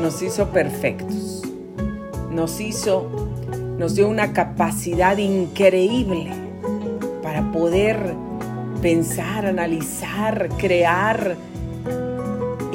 Nos 0.00 0.22
hizo 0.22 0.50
perfectos. 0.50 1.42
Nos 2.30 2.60
hizo, 2.60 3.10
nos 3.76 3.96
dio 3.96 4.08
una 4.08 4.32
capacidad 4.32 5.18
increíble 5.18 6.30
para 7.24 7.50
poder 7.50 8.14
pensar, 8.80 9.46
analizar, 9.46 10.48
crear, 10.58 11.36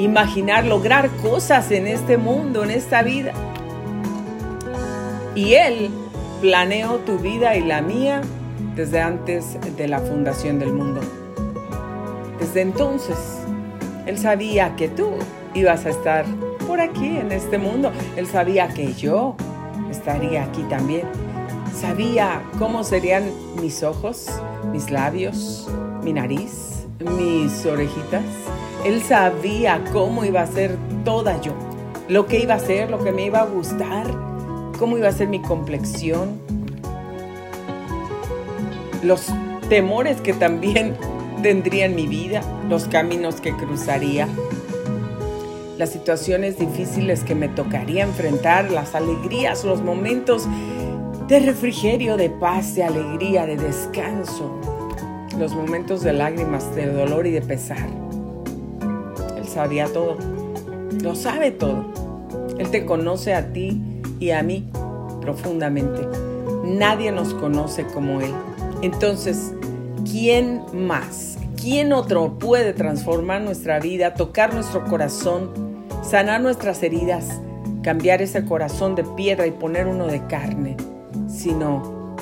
imaginar, 0.02 0.64
lograr 0.64 1.08
cosas 1.22 1.70
en 1.70 1.86
este 1.86 2.16
mundo, 2.16 2.64
en 2.64 2.70
esta 2.70 3.02
vida. 3.02 3.32
Y 5.34 5.54
Él 5.54 5.90
planeó 6.40 6.96
tu 6.98 7.18
vida 7.18 7.56
y 7.56 7.62
la 7.62 7.80
mía 7.80 8.20
desde 8.74 9.00
antes 9.00 9.58
de 9.76 9.88
la 9.88 10.00
fundación 10.00 10.58
del 10.58 10.72
mundo. 10.72 11.00
Desde 12.40 12.62
entonces, 12.62 13.16
Él 14.06 14.18
sabía 14.18 14.74
que 14.76 14.88
tú 14.88 15.10
ibas 15.54 15.86
a 15.86 15.90
estar 15.90 16.24
por 16.66 16.80
aquí 16.80 17.18
en 17.18 17.30
este 17.30 17.58
mundo. 17.58 17.92
Él 18.16 18.26
sabía 18.26 18.68
que 18.68 18.92
yo 18.94 19.36
estaría 19.90 20.44
aquí 20.44 20.62
también. 20.64 21.06
Sabía 21.80 22.42
cómo 22.58 22.84
serían 22.84 23.24
mis 23.60 23.82
ojos, 23.82 24.26
mis 24.72 24.90
labios, 24.90 25.68
mi 26.02 26.12
nariz, 26.12 26.86
mis 27.00 27.64
orejitas 27.64 28.22
él 28.84 29.02
sabía 29.02 29.82
cómo 29.92 30.24
iba 30.24 30.42
a 30.42 30.46
ser 30.46 30.76
toda 31.04 31.40
yo, 31.40 31.52
lo 32.08 32.26
que 32.26 32.40
iba 32.40 32.54
a 32.54 32.58
ser, 32.58 32.90
lo 32.90 33.02
que 33.02 33.12
me 33.12 33.26
iba 33.26 33.40
a 33.40 33.46
gustar, 33.46 34.06
cómo 34.78 34.98
iba 34.98 35.08
a 35.08 35.12
ser 35.12 35.28
mi 35.28 35.40
complexión. 35.40 36.40
los 39.02 39.26
temores 39.68 40.20
que 40.20 40.32
también 40.32 40.96
tendría 41.42 41.86
en 41.86 41.94
mi 41.96 42.06
vida, 42.06 42.40
los 42.68 42.86
caminos 42.86 43.40
que 43.40 43.52
cruzaría, 43.52 44.28
las 45.76 45.90
situaciones 45.90 46.58
difíciles 46.58 47.24
que 47.24 47.34
me 47.34 47.48
tocaría 47.48 48.04
enfrentar, 48.04 48.70
las 48.70 48.94
alegrías, 48.94 49.64
los 49.64 49.82
momentos 49.82 50.46
de 51.26 51.40
refrigerio, 51.40 52.16
de 52.16 52.30
paz, 52.30 52.74
de 52.74 52.84
alegría, 52.84 53.46
de 53.46 53.56
descanso, 53.56 54.52
los 55.38 55.54
momentos 55.54 56.02
de 56.02 56.12
lágrimas, 56.12 56.74
de 56.76 56.86
dolor 56.86 57.26
y 57.26 57.32
de 57.32 57.42
pesar. 57.42 57.88
Sabía 59.52 59.86
todo, 59.86 60.16
lo 61.02 61.14
sabe 61.14 61.50
todo. 61.50 61.84
Él 62.58 62.70
te 62.70 62.86
conoce 62.86 63.34
a 63.34 63.52
ti 63.52 63.82
y 64.18 64.30
a 64.30 64.42
mí 64.42 64.70
profundamente. 65.20 66.08
Nadie 66.64 67.12
nos 67.12 67.34
conoce 67.34 67.84
como 67.84 68.22
Él. 68.22 68.32
Entonces, 68.80 69.52
¿quién 70.10 70.62
más? 70.72 71.36
¿Quién 71.60 71.92
otro 71.92 72.38
puede 72.38 72.72
transformar 72.72 73.42
nuestra 73.42 73.78
vida, 73.78 74.14
tocar 74.14 74.54
nuestro 74.54 74.84
corazón, 74.84 75.50
sanar 76.02 76.40
nuestras 76.40 76.82
heridas, 76.82 77.28
cambiar 77.82 78.22
ese 78.22 78.46
corazón 78.46 78.94
de 78.94 79.04
piedra 79.04 79.46
y 79.46 79.50
poner 79.50 79.86
uno 79.86 80.06
de 80.06 80.26
carne, 80.28 80.78
sino 81.28 82.16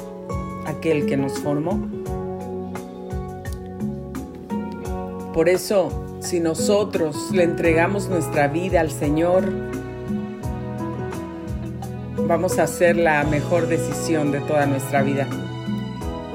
aquel 0.67 1.07
que 1.07 1.17
nos 1.17 1.39
formó? 1.39 1.79
Por 5.33 5.49
eso, 5.49 6.10
si 6.21 6.39
nosotros 6.39 7.31
le 7.33 7.45
entregamos 7.45 8.09
nuestra 8.09 8.47
vida 8.47 8.81
al 8.81 8.91
Señor, 8.91 9.51
vamos 12.27 12.59
a 12.59 12.65
hacer 12.65 12.97
la 12.97 13.25
mejor 13.25 13.69
decisión 13.69 14.31
de 14.31 14.41
toda 14.41 14.67
nuestra 14.67 15.03
vida. 15.03 15.27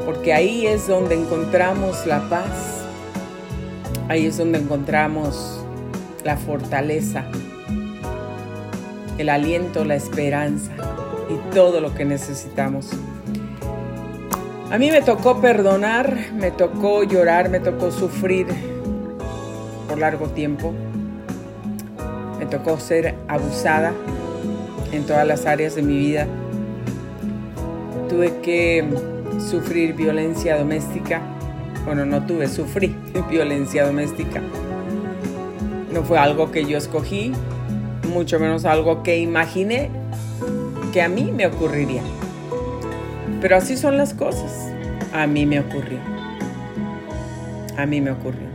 Porque 0.05 0.33
ahí 0.33 0.65
es 0.65 0.87
donde 0.87 1.15
encontramos 1.15 2.05
la 2.07 2.27
paz, 2.29 2.83
ahí 4.09 4.25
es 4.25 4.37
donde 4.37 4.57
encontramos 4.57 5.63
la 6.23 6.35
fortaleza, 6.35 7.25
el 9.19 9.29
aliento, 9.29 9.85
la 9.85 9.95
esperanza 9.95 10.71
y 11.29 11.53
todo 11.53 11.79
lo 11.79 11.93
que 11.93 12.05
necesitamos. 12.05 12.89
A 14.71 14.79
mí 14.79 14.89
me 14.89 15.03
tocó 15.03 15.39
perdonar, 15.41 16.33
me 16.33 16.49
tocó 16.49 17.03
llorar, 17.03 17.49
me 17.49 17.59
tocó 17.59 17.91
sufrir 17.91 18.74
largo 19.97 20.27
tiempo. 20.27 20.73
Me 22.39 22.45
tocó 22.45 22.79
ser 22.79 23.15
abusada 23.27 23.93
en 24.91 25.05
todas 25.05 25.25
las 25.25 25.45
áreas 25.45 25.75
de 25.75 25.81
mi 25.81 25.97
vida. 25.97 26.27
Tuve 28.09 28.39
que 28.41 28.83
sufrir 29.39 29.93
violencia 29.93 30.57
doméstica. 30.57 31.21
Bueno, 31.85 32.05
no 32.05 32.25
tuve, 32.25 32.47
sufrí 32.47 32.95
violencia 33.29 33.85
doméstica. 33.85 34.41
No 35.91 36.03
fue 36.03 36.17
algo 36.17 36.51
que 36.51 36.65
yo 36.65 36.77
escogí, 36.77 37.31
mucho 38.11 38.39
menos 38.39 38.65
algo 38.65 39.01
que 39.03 39.17
imaginé 39.17 39.89
que 40.91 41.01
a 41.01 41.09
mí 41.09 41.31
me 41.31 41.47
ocurriría. 41.47 42.01
Pero 43.41 43.57
así 43.57 43.77
son 43.77 43.97
las 43.97 44.13
cosas. 44.13 44.71
A 45.13 45.27
mí 45.27 45.45
me 45.45 45.59
ocurrió. 45.59 45.99
A 47.77 47.85
mí 47.85 48.01
me 48.01 48.11
ocurrió. 48.11 48.54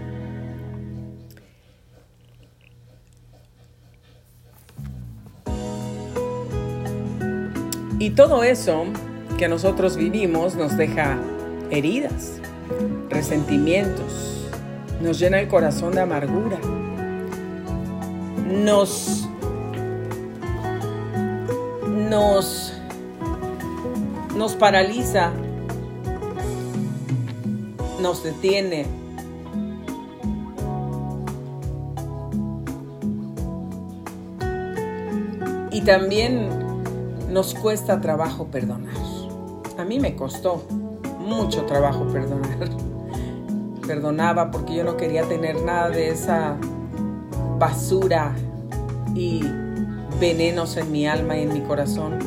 Y 8.11 8.13
todo 8.13 8.43
eso 8.43 8.87
que 9.39 9.47
nosotros 9.47 9.97
vivimos 9.97 10.57
nos 10.57 10.77
deja 10.77 11.17
heridas, 11.71 12.41
resentimientos, 13.09 14.49
nos 15.01 15.21
llena 15.21 15.39
el 15.39 15.47
corazón 15.47 15.93
de 15.93 16.01
amargura, 16.01 16.59
nos, 18.49 19.29
nos, 21.87 22.73
nos 24.37 24.57
paraliza, 24.57 25.31
nos 28.01 28.25
detiene. 28.25 28.87
Y 35.71 35.83
también 35.83 36.70
nos 37.31 37.55
cuesta 37.55 38.01
trabajo 38.01 38.47
perdonar. 38.47 38.95
A 39.79 39.85
mí 39.85 40.01
me 40.01 40.17
costó 40.17 40.65
mucho 41.19 41.65
trabajo 41.65 42.05
perdonar. 42.09 42.69
Perdonaba 43.87 44.51
porque 44.51 44.75
yo 44.75 44.85
no 44.85 44.97
quería 44.97 45.23
tener 45.25 45.63
nada 45.63 45.91
de 45.91 46.11
esa 46.11 46.57
basura 47.59 48.35
y 49.15 49.43
venenos 50.21 50.77
en 50.77 50.91
mi 50.91 51.07
alma 51.07 51.37
y 51.37 51.43
en 51.43 51.53
mi 51.53 51.61
corazón. 51.61 52.19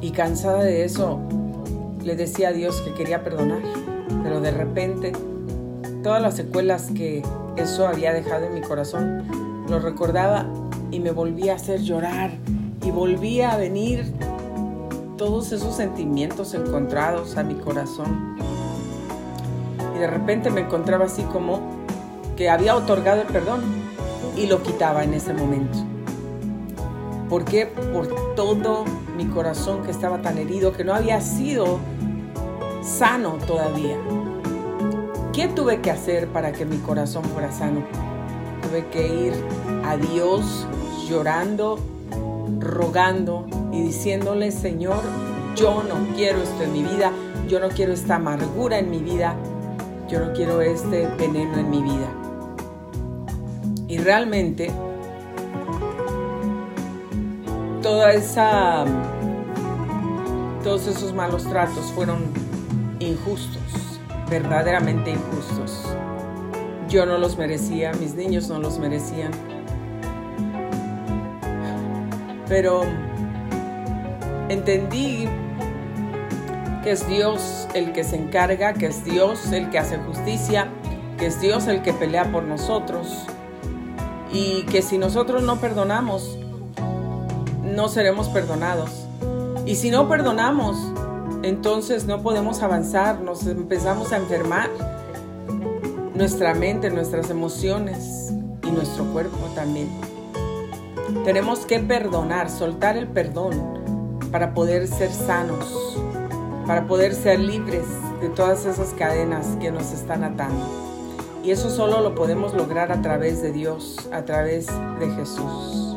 Y 0.00 0.10
cansada 0.10 0.62
de 0.62 0.84
eso, 0.84 1.20
le 2.02 2.14
decía 2.14 2.48
a 2.48 2.52
Dios 2.52 2.80
que 2.82 2.94
quería 2.94 3.24
perdonar. 3.24 3.62
Pero 4.22 4.40
de 4.40 4.52
repente, 4.52 5.12
todas 6.02 6.22
las 6.22 6.36
secuelas 6.36 6.90
que 6.94 7.22
eso 7.56 7.88
había 7.88 8.12
dejado 8.12 8.46
en 8.46 8.54
mi 8.54 8.60
corazón, 8.60 9.24
lo 9.68 9.80
recordaba 9.80 10.46
y 10.92 11.00
me 11.00 11.10
volvía 11.10 11.54
a 11.54 11.56
hacer 11.56 11.80
llorar 11.80 12.30
y 12.86 12.92
volvía 12.92 13.50
a 13.50 13.56
venir 13.56 14.12
todos 15.16 15.50
esos 15.50 15.74
sentimientos 15.74 16.54
encontrados 16.54 17.36
a 17.36 17.42
mi 17.42 17.54
corazón. 17.54 18.36
Y 19.96 19.98
de 19.98 20.06
repente 20.06 20.50
me 20.50 20.60
encontraba 20.60 21.06
así 21.06 21.22
como 21.24 21.60
que 22.36 22.48
había 22.48 22.76
otorgado 22.76 23.22
el 23.22 23.26
perdón 23.26 23.62
y 24.36 24.46
lo 24.46 24.62
quitaba 24.62 25.02
en 25.02 25.14
ese 25.14 25.34
momento. 25.34 25.78
¿Por 27.28 27.44
qué? 27.44 27.66
Por 27.66 28.34
todo 28.36 28.84
mi 29.16 29.26
corazón 29.26 29.82
que 29.82 29.90
estaba 29.90 30.22
tan 30.22 30.38
herido, 30.38 30.72
que 30.72 30.84
no 30.84 30.94
había 30.94 31.20
sido 31.20 31.80
sano 32.82 33.38
todavía. 33.48 33.96
¿Qué 35.32 35.48
tuve 35.48 35.80
que 35.80 35.90
hacer 35.90 36.28
para 36.28 36.52
que 36.52 36.64
mi 36.64 36.76
corazón 36.78 37.24
fuera 37.24 37.50
sano? 37.50 37.80
Tuve 38.62 38.86
que 38.86 39.08
ir 39.08 39.32
a 39.84 39.96
Dios 39.96 40.68
llorando, 41.08 41.78
rogando, 42.58 43.46
y 43.72 43.82
diciéndole, 43.82 44.50
Señor, 44.50 45.02
yo 45.54 45.82
no 45.82 46.14
quiero 46.14 46.42
esto 46.42 46.62
en 46.62 46.72
mi 46.72 46.82
vida, 46.82 47.12
yo 47.48 47.60
no 47.60 47.68
quiero 47.68 47.92
esta 47.92 48.16
amargura 48.16 48.78
en 48.78 48.90
mi 48.90 48.98
vida, 48.98 49.36
yo 50.08 50.20
no 50.20 50.32
quiero 50.32 50.60
este 50.60 51.06
veneno 51.18 51.58
en 51.58 51.70
mi 51.70 51.82
vida. 51.82 52.08
Y 53.88 53.98
realmente 53.98 54.70
toda 57.82 58.12
esa 58.12 58.84
todos 60.64 60.88
esos 60.88 61.14
malos 61.14 61.44
tratos 61.44 61.92
fueron 61.92 62.24
injustos, 62.98 64.00
verdaderamente 64.28 65.12
injustos. 65.12 65.84
Yo 66.88 67.06
no 67.06 67.18
los 67.18 67.38
merecía, 67.38 67.92
mis 67.94 68.14
niños 68.14 68.48
no 68.48 68.58
los 68.58 68.80
merecían. 68.80 69.30
Pero 72.48 72.82
entendí 74.48 75.28
que 76.82 76.92
es 76.92 77.06
Dios 77.08 77.66
el 77.74 77.92
que 77.92 78.04
se 78.04 78.16
encarga, 78.16 78.74
que 78.74 78.86
es 78.86 79.04
Dios 79.04 79.52
el 79.52 79.70
que 79.70 79.78
hace 79.78 79.98
justicia, 79.98 80.68
que 81.18 81.26
es 81.26 81.40
Dios 81.40 81.66
el 81.66 81.82
que 81.82 81.92
pelea 81.92 82.30
por 82.30 82.44
nosotros 82.44 83.26
y 84.32 84.62
que 84.64 84.82
si 84.82 84.98
nosotros 84.98 85.42
no 85.42 85.60
perdonamos, 85.60 86.38
no 87.64 87.88
seremos 87.88 88.28
perdonados. 88.28 88.90
Y 89.64 89.76
si 89.76 89.90
no 89.90 90.08
perdonamos, 90.08 90.76
entonces 91.42 92.06
no 92.06 92.22
podemos 92.22 92.62
avanzar, 92.62 93.20
nos 93.20 93.46
empezamos 93.46 94.12
a 94.12 94.18
enfermar 94.18 94.70
nuestra 96.14 96.54
mente, 96.54 96.90
nuestras 96.90 97.30
emociones 97.30 98.32
y 98.62 98.70
nuestro 98.70 99.04
cuerpo 99.12 99.38
también. 99.54 99.88
Tenemos 101.24 101.66
que 101.66 101.78
perdonar, 101.80 102.50
soltar 102.50 102.96
el 102.96 103.08
perdón 103.08 104.18
para 104.30 104.54
poder 104.54 104.86
ser 104.88 105.10
sanos, 105.10 105.98
para 106.66 106.86
poder 106.86 107.14
ser 107.14 107.40
libres 107.40 107.84
de 108.20 108.28
todas 108.28 108.66
esas 108.66 108.92
cadenas 108.94 109.56
que 109.60 109.70
nos 109.70 109.92
están 109.92 110.24
atando. 110.24 110.64
Y 111.42 111.50
eso 111.52 111.70
solo 111.70 112.00
lo 112.00 112.14
podemos 112.14 112.54
lograr 112.54 112.90
a 112.90 113.02
través 113.02 113.40
de 113.40 113.52
Dios, 113.52 114.08
a 114.12 114.24
través 114.24 114.66
de 114.98 115.08
Jesús. 115.14 115.96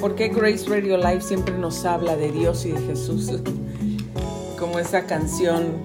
Porque 0.00 0.28
Grace 0.28 0.68
Radio 0.68 0.98
Live 0.98 1.22
siempre 1.22 1.56
nos 1.56 1.84
habla 1.84 2.16
de 2.16 2.30
Dios 2.30 2.66
y 2.66 2.72
de 2.72 2.80
Jesús? 2.82 3.32
Como 4.58 4.78
esa 4.78 5.06
canción 5.06 5.82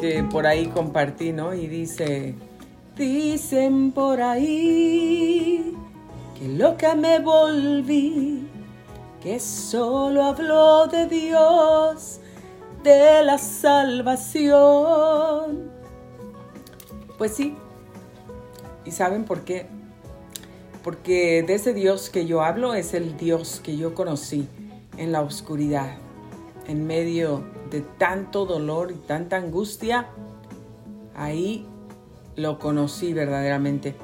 que 0.00 0.22
por 0.24 0.46
ahí 0.46 0.66
compartí, 0.66 1.32
¿no? 1.32 1.54
Y 1.54 1.66
dice, 1.66 2.34
dicen 2.96 3.92
por 3.92 4.20
ahí 4.22 5.76
que 6.42 6.48
loca 6.48 6.96
me 6.96 7.20
volví 7.20 8.48
que 9.22 9.38
solo 9.38 10.24
habló 10.24 10.88
de 10.88 11.06
Dios, 11.06 12.18
de 12.82 13.22
la 13.22 13.38
salvación. 13.38 14.50
Pues 17.16 17.32
sí. 17.36 17.54
¿Y 18.84 18.90
saben 18.90 19.22
por 19.24 19.42
qué? 19.42 19.68
Porque 20.82 21.44
de 21.44 21.54
ese 21.54 21.74
Dios 21.74 22.10
que 22.10 22.26
yo 22.26 22.42
hablo 22.42 22.74
es 22.74 22.92
el 22.92 23.16
Dios 23.16 23.60
que 23.62 23.76
yo 23.76 23.94
conocí 23.94 24.48
en 24.96 25.12
la 25.12 25.20
oscuridad, 25.20 25.98
en 26.66 26.88
medio 26.88 27.44
de 27.70 27.82
tanto 27.82 28.46
dolor 28.46 28.90
y 28.90 28.96
tanta 28.96 29.36
angustia. 29.36 30.08
Ahí 31.14 31.68
lo 32.34 32.58
conocí 32.58 33.12
verdaderamente. 33.12 33.94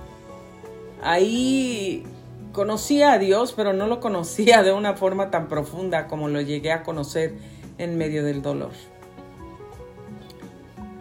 Ahí 1.03 2.05
conocía 2.53 3.13
a 3.13 3.19
Dios, 3.19 3.53
pero 3.53 3.73
no 3.73 3.87
lo 3.87 4.01
conocía 4.01 4.63
de 4.63 4.73
una 4.73 4.95
forma 4.95 5.31
tan 5.31 5.49
profunda 5.49 6.07
como 6.07 6.29
lo 6.29 6.41
llegué 6.41 6.73
a 6.73 6.83
conocer 6.83 7.35
en 7.79 7.97
medio 7.97 8.25
del 8.25 8.43
dolor. 8.43 8.73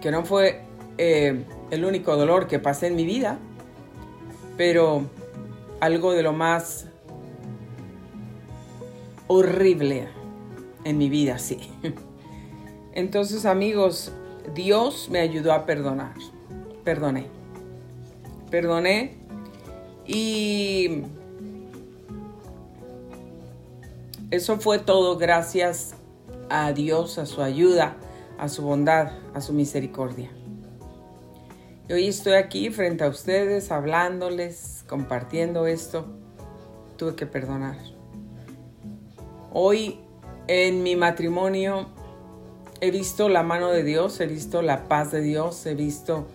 Que 0.02 0.12
no 0.12 0.24
fue 0.26 0.62
eh, 0.98 1.44
el 1.72 1.86
único 1.86 2.16
dolor 2.16 2.48
que 2.48 2.60
pasé 2.60 2.88
en 2.88 2.96
mi 2.96 3.06
vida, 3.06 3.40
pero 4.58 5.04
algo 5.80 6.14
de 6.14 6.24
lo 6.24 6.34
más 6.34 6.88
horrible 9.28 10.08
en 10.84 10.98
mi 10.98 11.10
vida, 11.10 11.38
sí. 11.40 11.60
Entonces, 12.94 13.46
amigos, 13.46 14.12
Dios 14.56 15.10
me 15.12 15.20
ayudó 15.20 15.54
a 15.54 15.66
perdonar. 15.66 16.14
Perdoné. 16.84 17.28
Perdoné 18.50 19.18
y 20.06 21.04
eso 24.30 24.60
fue 24.60 24.80
todo 24.80 25.18
gracias 25.18 25.94
a 26.50 26.74
Dios, 26.74 27.18
a 27.18 27.26
su 27.26 27.42
ayuda, 27.42 27.96
a 28.38 28.50
su 28.50 28.62
bondad, 28.62 29.12
a 29.34 29.42
su 29.42 29.54
misericordia. 29.54 30.30
Y 31.88 31.94
hoy 31.94 32.08
estoy 32.08 32.34
aquí 32.34 32.70
frente 32.70 33.06
a 33.06 33.08
ustedes, 33.08 33.72
hablándoles, 33.72 34.84
compartiendo 34.88 35.68
esto. 35.68 36.06
Tuve 36.98 37.16
que 37.16 37.26
perdonar. 37.26 37.78
Hoy 39.54 40.00
en 40.48 40.84
mi 40.84 40.98
matrimonio 40.98 41.88
he 42.82 42.92
visto 42.92 43.30
la 43.30 43.44
mano 43.44 43.70
de 43.70 43.84
Dios, 43.84 44.20
he 44.20 44.28
visto 44.28 44.62
la 44.62 44.90
paz 44.90 45.12
de 45.12 45.22
Dios, 45.22 45.66
he 45.66 45.76
visto 45.76 46.28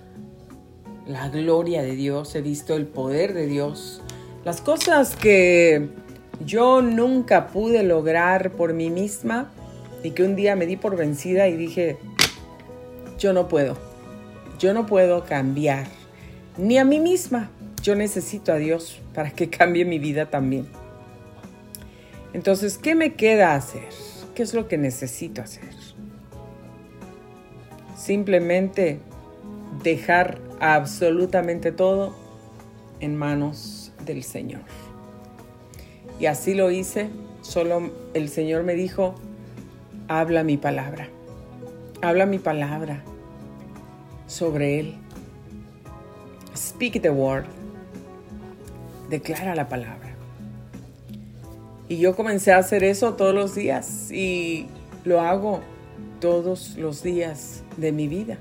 la 1.07 1.29
gloria 1.29 1.83
de 1.83 1.95
Dios, 1.95 2.35
he 2.35 2.41
visto 2.41 2.75
el 2.75 2.87
poder 2.87 3.35
de 3.35 3.47
Dios. 3.47 4.01
Las 4.45 4.63
cosas 4.63 5.15
que 5.15 5.91
yo 6.45 6.83
nunca 6.83 7.49
pude 7.49 7.83
lograr 7.83 8.51
por 8.53 8.73
mí 8.75 8.91
misma 8.91 9.51
y 10.03 10.11
que 10.11 10.25
un 10.25 10.37
día 10.37 10.57
me 10.57 10.67
di 10.67 10.77
por 10.77 10.97
vencida 10.97 11.49
y 11.49 11.57
dije, 11.57 11.97
yo 13.19 13.33
no 13.33 13.49
puedo, 13.49 13.77
yo 14.59 14.75
no 14.75 14.87
puedo 14.87 15.25
cambiar 15.25 15.87
ni 16.59 16.79
a 16.79 16.85
mí 16.85 17.01
misma, 17.01 17.51
yo 17.83 17.95
necesito 17.95 18.53
a 18.53 18.57
Dios 18.57 19.01
para 19.15 19.31
que 19.31 19.49
cambie 19.51 19.85
mi 19.85 19.99
vida 19.99 20.31
también. 20.31 20.67
Entonces, 22.33 22.79
¿qué 22.79 22.95
me 22.95 23.15
queda 23.15 23.55
hacer? 23.55 23.89
¿Qué 24.35 24.43
es 24.43 24.55
lo 24.55 24.67
que 24.67 24.79
necesito 24.79 25.43
hacer? 25.43 25.75
Simplemente 27.97 29.01
dejar 29.83 30.41
absolutamente 30.61 31.73
todo 31.73 32.17
en 33.01 33.17
manos 33.17 33.93
del 34.05 34.23
Señor. 34.23 34.63
Y 36.23 36.27
así 36.27 36.55
lo 36.55 36.71
hice, 36.71 37.09
solo 37.41 37.91
el 38.15 38.29
Señor 38.29 38.63
me 38.63 38.75
dijo, 38.75 39.17
habla 40.07 40.45
mi 40.45 40.57
palabra, 40.57 41.09
habla 42.01 42.27
mi 42.27 42.39
palabra 42.39 43.03
sobre 44.29 44.79
Él. 44.79 44.95
Speak 46.57 47.03
the 47.03 47.11
word, 47.11 47.47
declara 49.11 49.57
la 49.57 49.69
palabra. 49.69 50.15
Y 51.89 51.99
yo 51.99 52.15
comencé 52.15 52.53
a 52.53 52.59
hacer 52.59 52.85
eso 52.85 53.15
todos 53.15 53.35
los 53.35 53.57
días 53.57 54.13
y 54.13 54.69
lo 55.05 55.23
hago 55.23 55.59
todos 56.21 56.77
los 56.77 57.03
días 57.03 57.65
de 57.77 57.91
mi 57.91 58.07
vida. 58.07 58.39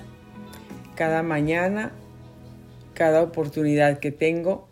Cada 0.94 1.24
mañana, 1.24 1.94
cada 2.94 3.24
oportunidad 3.24 3.98
que 3.98 4.12
tengo. 4.12 4.70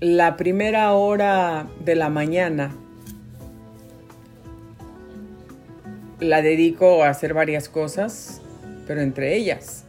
La 0.00 0.38
primera 0.38 0.94
hora 0.94 1.68
de 1.84 1.94
la 1.94 2.08
mañana 2.08 2.74
la 6.20 6.40
dedico 6.40 7.04
a 7.04 7.10
hacer 7.10 7.34
varias 7.34 7.68
cosas, 7.68 8.40
pero 8.86 9.02
entre 9.02 9.36
ellas, 9.36 9.84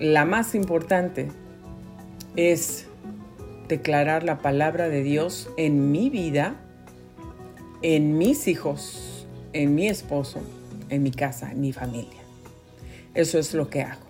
la 0.00 0.24
más 0.24 0.56
importante 0.56 1.28
es 2.34 2.88
declarar 3.68 4.24
la 4.24 4.38
palabra 4.38 4.88
de 4.88 5.04
Dios 5.04 5.48
en 5.56 5.92
mi 5.92 6.10
vida, 6.10 6.56
en 7.82 8.18
mis 8.18 8.48
hijos, 8.48 9.28
en 9.52 9.76
mi 9.76 9.86
esposo, 9.86 10.40
en 10.88 11.04
mi 11.04 11.12
casa, 11.12 11.52
en 11.52 11.60
mi 11.60 11.72
familia. 11.72 12.20
Eso 13.14 13.38
es 13.38 13.54
lo 13.54 13.70
que 13.70 13.82
hago. 13.82 14.06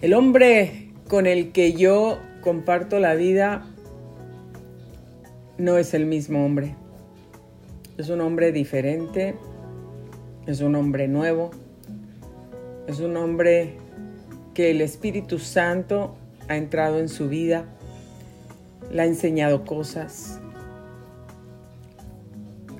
El 0.00 0.14
hombre 0.14 0.92
con 1.08 1.26
el 1.26 1.50
que 1.50 1.72
yo 1.72 2.20
comparto 2.44 3.00
la 3.00 3.14
vida 3.14 3.64
no 5.56 5.78
es 5.78 5.94
el 5.94 6.04
mismo 6.04 6.44
hombre. 6.44 6.76
Es 7.96 8.10
un 8.10 8.20
hombre 8.20 8.52
diferente, 8.52 9.34
es 10.46 10.60
un 10.60 10.74
hombre 10.74 11.08
nuevo, 11.08 11.52
es 12.86 13.00
un 13.00 13.16
hombre 13.16 13.78
que 14.52 14.70
el 14.70 14.82
Espíritu 14.82 15.38
Santo 15.38 16.16
ha 16.48 16.56
entrado 16.56 16.98
en 16.98 17.08
su 17.08 17.30
vida, 17.30 17.64
le 18.92 19.00
ha 19.00 19.06
enseñado 19.06 19.64
cosas, 19.64 20.38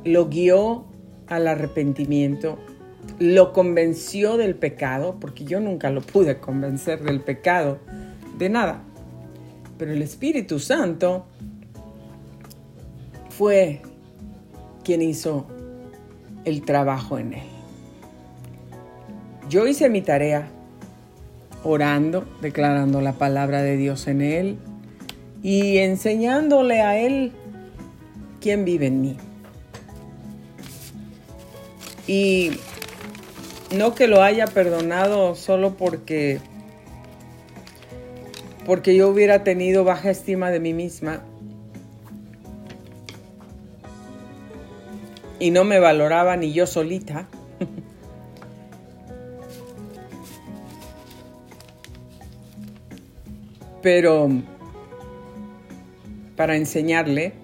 lo 0.04 0.28
guió 0.28 0.84
al 1.26 1.48
arrepentimiento, 1.48 2.58
lo 3.18 3.54
convenció 3.54 4.36
del 4.36 4.56
pecado, 4.56 5.16
porque 5.20 5.44
yo 5.44 5.58
nunca 5.60 5.88
lo 5.88 6.02
pude 6.02 6.38
convencer 6.38 7.02
del 7.02 7.22
pecado, 7.22 7.78
de 8.36 8.50
nada. 8.50 8.82
Pero 9.78 9.92
el 9.92 10.02
Espíritu 10.02 10.58
Santo 10.58 11.26
fue 13.30 13.82
quien 14.84 15.02
hizo 15.02 15.46
el 16.44 16.62
trabajo 16.62 17.18
en 17.18 17.34
él. 17.34 17.48
Yo 19.48 19.66
hice 19.66 19.88
mi 19.88 20.02
tarea 20.02 20.48
orando, 21.64 22.24
declarando 22.40 23.00
la 23.00 23.14
palabra 23.14 23.62
de 23.62 23.76
Dios 23.76 24.06
en 24.06 24.20
él 24.20 24.58
y 25.42 25.78
enseñándole 25.78 26.80
a 26.80 26.98
él 26.98 27.32
quién 28.40 28.64
vive 28.64 28.86
en 28.86 29.00
mí. 29.00 29.16
Y 32.06 32.52
no 33.74 33.94
que 33.94 34.06
lo 34.06 34.22
haya 34.22 34.46
perdonado 34.46 35.34
solo 35.34 35.74
porque 35.76 36.40
porque 38.66 38.96
yo 38.96 39.08
hubiera 39.08 39.44
tenido 39.44 39.84
baja 39.84 40.10
estima 40.10 40.50
de 40.50 40.60
mí 40.60 40.72
misma 40.72 41.22
y 45.38 45.50
no 45.50 45.64
me 45.64 45.78
valoraba 45.78 46.36
ni 46.36 46.52
yo 46.52 46.66
solita. 46.66 47.28
Pero 53.82 54.30
para 56.36 56.56
enseñarle 56.56 57.34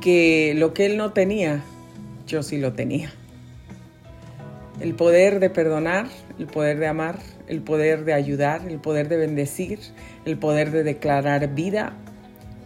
que 0.00 0.54
lo 0.56 0.72
que 0.72 0.86
él 0.86 0.96
no 0.96 1.12
tenía, 1.12 1.64
yo 2.28 2.44
sí 2.44 2.58
lo 2.58 2.72
tenía. 2.74 3.12
El 4.80 4.94
poder 4.94 5.40
de 5.40 5.50
perdonar, 5.50 6.06
el 6.38 6.46
poder 6.46 6.78
de 6.78 6.86
amar, 6.86 7.18
el 7.48 7.62
poder 7.62 8.04
de 8.04 8.12
ayudar, 8.12 8.66
el 8.66 8.78
poder 8.78 9.08
de 9.08 9.16
bendecir, 9.16 9.78
el 10.24 10.38
poder 10.38 10.70
de 10.70 10.82
declarar 10.82 11.54
vida, 11.54 11.92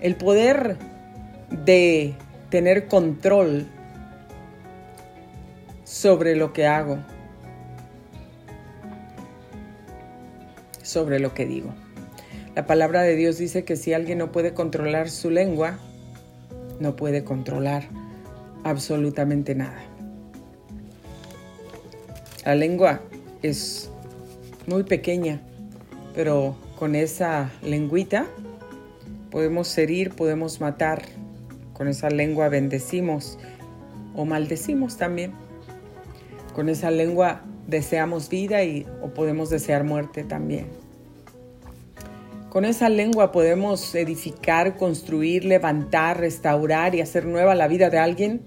el 0.00 0.16
poder 0.16 0.76
de 1.50 2.14
tener 2.48 2.88
control 2.88 3.66
sobre 5.85 6.37
lo 6.37 6.52
que 6.52 6.66
hago, 6.66 6.98
sobre 10.83 11.20
lo 11.20 11.35
que 11.35 11.46
digo. 11.46 11.72
La 12.56 12.66
palabra 12.66 13.02
de 13.02 13.14
Dios 13.14 13.38
dice 13.38 13.64
que 13.64 13.76
si 13.76 13.92
alguien 13.92 14.18
no 14.18 14.33
puede 14.33 14.52
controlar 14.54 15.09
su 15.09 15.30
lengua, 15.30 15.78
no 16.80 16.96
puede 16.96 17.22
controlar 17.22 17.85
absolutamente 18.64 19.54
nada. 19.54 19.80
La 22.44 22.54
lengua 22.54 23.00
es 23.42 23.90
muy 24.66 24.85
pequeña, 24.85 25.40
pero 26.14 26.57
con 26.79 26.94
esa 26.94 27.50
lengüita 27.62 28.26
podemos 29.31 29.76
herir, 29.79 30.11
podemos 30.11 30.61
matar 30.61 31.03
Con 31.72 31.88
esa 31.88 32.11
lengua 32.11 32.50
bendecimos 32.50 33.38
o 34.14 34.26
maldecimos 34.26 34.98
también. 34.98 35.33
Con 36.55 36.68
esa 36.68 36.90
lengua 36.90 37.42
deseamos 37.66 38.29
vida 38.29 38.62
y 38.64 38.87
o 39.00 39.09
podemos 39.14 39.48
desear 39.48 39.85
muerte 39.85 40.24
también. 40.24 40.66
Con 42.50 42.64
esa 42.64 42.88
lengua 42.88 43.33
podemos 43.33 43.94
edificar, 43.94 44.76
construir, 44.76 45.44
levantar, 45.44 46.18
restaurar 46.18 46.94
y 46.94 47.00
hacer 47.00 47.24
nueva 47.24 47.55
la 47.55 47.68
vida 47.68 47.88
de 47.88 47.98
alguien 47.98 48.42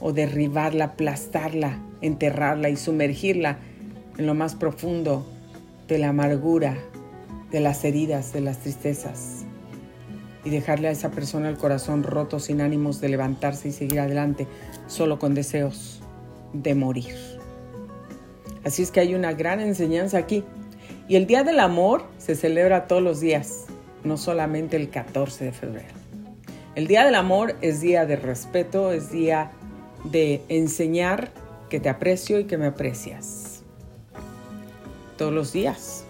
o 0.00 0.12
derribarla, 0.12 0.84
aplastarla, 0.86 1.78
enterrarla 2.02 2.68
y 2.68 2.76
sumergirla 2.76 3.58
en 4.18 4.26
lo 4.26 4.34
más 4.34 4.54
profundo 4.54 5.26
de 5.88 5.98
la 5.98 6.10
amargura, 6.10 6.76
de 7.50 7.60
las 7.60 7.84
heridas, 7.84 8.32
de 8.32 8.40
las 8.40 8.58
tristezas 8.58 9.44
y 10.44 10.50
dejarle 10.50 10.88
a 10.88 10.90
esa 10.90 11.10
persona 11.10 11.48
el 11.48 11.56
corazón 11.56 12.02
roto 12.02 12.40
sin 12.40 12.60
ánimos 12.60 13.00
de 13.00 13.08
levantarse 13.08 13.68
y 13.68 13.72
seguir 13.72 14.00
adelante, 14.00 14.46
solo 14.86 15.18
con 15.18 15.34
deseos 15.34 16.02
de 16.52 16.74
morir. 16.74 17.14
Así 18.64 18.82
es 18.82 18.90
que 18.90 19.00
hay 19.00 19.14
una 19.14 19.32
gran 19.32 19.60
enseñanza 19.60 20.18
aquí. 20.18 20.44
Y 21.08 21.16
el 21.16 21.26
Día 21.26 21.42
del 21.42 21.60
Amor 21.60 22.04
se 22.18 22.34
celebra 22.34 22.86
todos 22.86 23.02
los 23.02 23.20
días, 23.20 23.66
no 24.04 24.16
solamente 24.16 24.76
el 24.76 24.88
14 24.88 25.46
de 25.46 25.52
febrero. 25.52 25.94
El 26.74 26.86
Día 26.86 27.04
del 27.04 27.14
Amor 27.14 27.56
es 27.60 27.80
día 27.80 28.06
de 28.06 28.16
respeto, 28.16 28.92
es 28.92 29.10
día 29.10 29.50
de 30.04 30.42
enseñar 30.48 31.30
que 31.72 31.80
te 31.80 31.88
aprecio 31.88 32.38
y 32.38 32.44
que 32.44 32.58
me 32.58 32.66
aprecias. 32.66 33.62
Todos 35.16 35.32
los 35.32 35.54
días. 35.54 36.04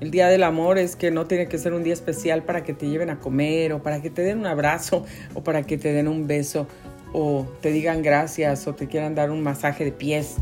El 0.00 0.10
Día 0.10 0.28
del 0.28 0.42
Amor 0.42 0.76
es 0.76 0.96
que 0.96 1.10
no 1.10 1.24
tiene 1.24 1.48
que 1.48 1.56
ser 1.56 1.72
un 1.72 1.82
día 1.82 1.94
especial 1.94 2.42
para 2.42 2.62
que 2.62 2.74
te 2.74 2.90
lleven 2.90 3.08
a 3.08 3.20
comer 3.20 3.72
o 3.72 3.82
para 3.82 4.02
que 4.02 4.10
te 4.10 4.20
den 4.20 4.40
un 4.40 4.44
abrazo 4.44 5.06
o 5.34 5.42
para 5.42 5.62
que 5.62 5.78
te 5.78 5.94
den 5.94 6.08
un 6.08 6.26
beso 6.26 6.66
o 7.14 7.46
te 7.62 7.72
digan 7.72 8.02
gracias 8.02 8.66
o 8.66 8.74
te 8.74 8.86
quieran 8.86 9.14
dar 9.14 9.30
un 9.30 9.42
masaje 9.42 9.82
de 9.86 9.92
pies 9.92 10.36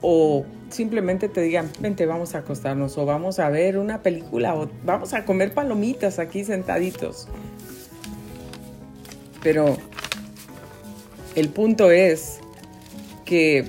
o 0.00 0.46
simplemente 0.70 1.28
te 1.28 1.42
digan, 1.42 1.70
vente, 1.80 2.06
vamos 2.06 2.34
a 2.34 2.38
acostarnos 2.38 2.96
o 2.96 3.04
vamos 3.04 3.38
a 3.38 3.50
ver 3.50 3.76
una 3.76 4.00
película 4.00 4.54
o 4.54 4.70
vamos 4.82 5.12
a 5.12 5.26
comer 5.26 5.52
palomitas 5.52 6.18
aquí 6.18 6.42
sentaditos. 6.42 7.28
Pero 9.42 9.76
el 11.34 11.48
punto 11.48 11.90
es 11.90 12.40
que 13.24 13.64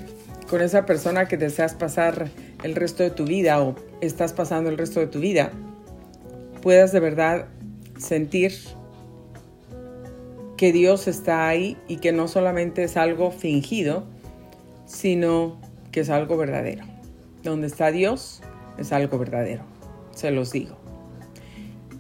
con 0.50 0.62
esa 0.62 0.86
persona 0.86 1.28
que 1.28 1.38
deseas 1.38 1.74
pasar 1.74 2.30
el 2.64 2.76
resto 2.76 3.04
de 3.04 3.10
tu 3.10 3.26
vida 3.26 3.62
o 3.62 3.76
estás 4.02 4.34
pasando 4.34 4.70
el 4.70 4.78
resto 4.78 5.00
de 5.00 5.08
tu 5.08 5.20
vida, 5.20 5.52
puedas 6.62 6.92
de 6.92 7.00
verdad 7.00 7.48
sentir 7.98 8.54
que 10.58 10.72
Dios 10.72 11.08
está 11.08 11.48
ahí 11.48 11.78
y 11.88 11.98
que 11.98 12.12
no 12.12 12.28
solamente 12.28 12.84
es 12.84 12.98
algo 12.98 13.32
fingido, 13.32 14.06
sino 14.86 15.60
que 15.92 16.02
es 16.02 16.10
algo 16.10 16.38
verdadero. 16.38 16.86
Donde 17.44 17.68
está 17.68 17.92
Dios 17.92 18.42
es 18.78 18.92
algo 18.92 19.18
verdadero, 19.18 19.64
se 20.14 20.32
los 20.32 20.52
digo. 20.52 20.78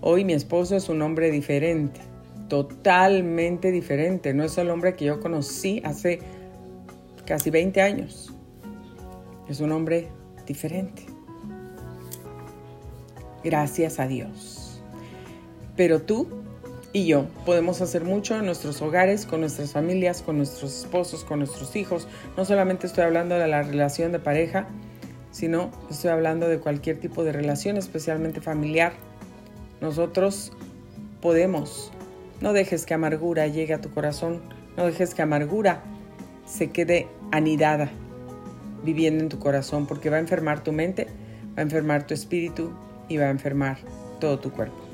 Hoy 0.01 0.23
mi 0.23 0.33
esposo 0.33 0.75
es 0.75 0.89
un 0.89 1.01
hombre 1.01 1.31
diferente, 1.31 1.99
totalmente 2.47 3.71
diferente. 3.71 4.33
No 4.33 4.43
es 4.43 4.57
el 4.57 4.69
hombre 4.69 4.95
que 4.95 5.05
yo 5.05 5.19
conocí 5.19 5.81
hace 5.83 6.19
casi 7.25 7.49
20 7.49 7.81
años. 7.81 8.33
Es 9.49 9.59
un 9.59 9.71
hombre 9.71 10.09
diferente. 10.45 11.05
Gracias 13.43 13.99
a 13.99 14.07
Dios. 14.07 14.81
Pero 15.75 16.01
tú 16.01 16.27
y 16.93 17.05
yo 17.05 17.25
podemos 17.45 17.81
hacer 17.81 18.03
mucho 18.05 18.37
en 18.39 18.45
nuestros 18.45 18.81
hogares, 18.81 19.25
con 19.25 19.41
nuestras 19.41 19.73
familias, 19.73 20.21
con 20.21 20.37
nuestros 20.37 20.79
esposos, 20.79 21.25
con 21.25 21.39
nuestros 21.39 21.75
hijos. 21.75 22.07
No 22.37 22.45
solamente 22.45 22.87
estoy 22.87 23.03
hablando 23.03 23.35
de 23.35 23.47
la 23.47 23.63
relación 23.63 24.11
de 24.11 24.19
pareja, 24.19 24.67
sino 25.31 25.71
estoy 25.89 26.11
hablando 26.11 26.47
de 26.47 26.59
cualquier 26.59 26.99
tipo 26.99 27.23
de 27.25 27.33
relación, 27.33 27.75
especialmente 27.75 28.39
familiar. 28.39 28.93
Nosotros 29.81 30.53
podemos. 31.21 31.91
No 32.41 32.53
dejes 32.53 32.85
que 32.85 32.93
amargura 32.93 33.47
llegue 33.47 33.73
a 33.73 33.81
tu 33.81 33.91
corazón. 33.91 34.41
No 34.77 34.85
dejes 34.85 35.13
que 35.13 35.21
amargura 35.21 35.83
se 36.45 36.69
quede 36.69 37.07
anidada 37.31 37.89
viviendo 38.83 39.23
en 39.23 39.29
tu 39.29 39.39
corazón 39.39 39.87
porque 39.87 40.09
va 40.09 40.17
a 40.17 40.19
enfermar 40.19 40.63
tu 40.63 40.71
mente, 40.71 41.07
va 41.57 41.59
a 41.59 41.61
enfermar 41.61 42.05
tu 42.05 42.13
espíritu 42.13 42.71
y 43.07 43.17
va 43.17 43.25
a 43.25 43.29
enfermar 43.31 43.77
todo 44.19 44.39
tu 44.39 44.51
cuerpo 44.51 44.85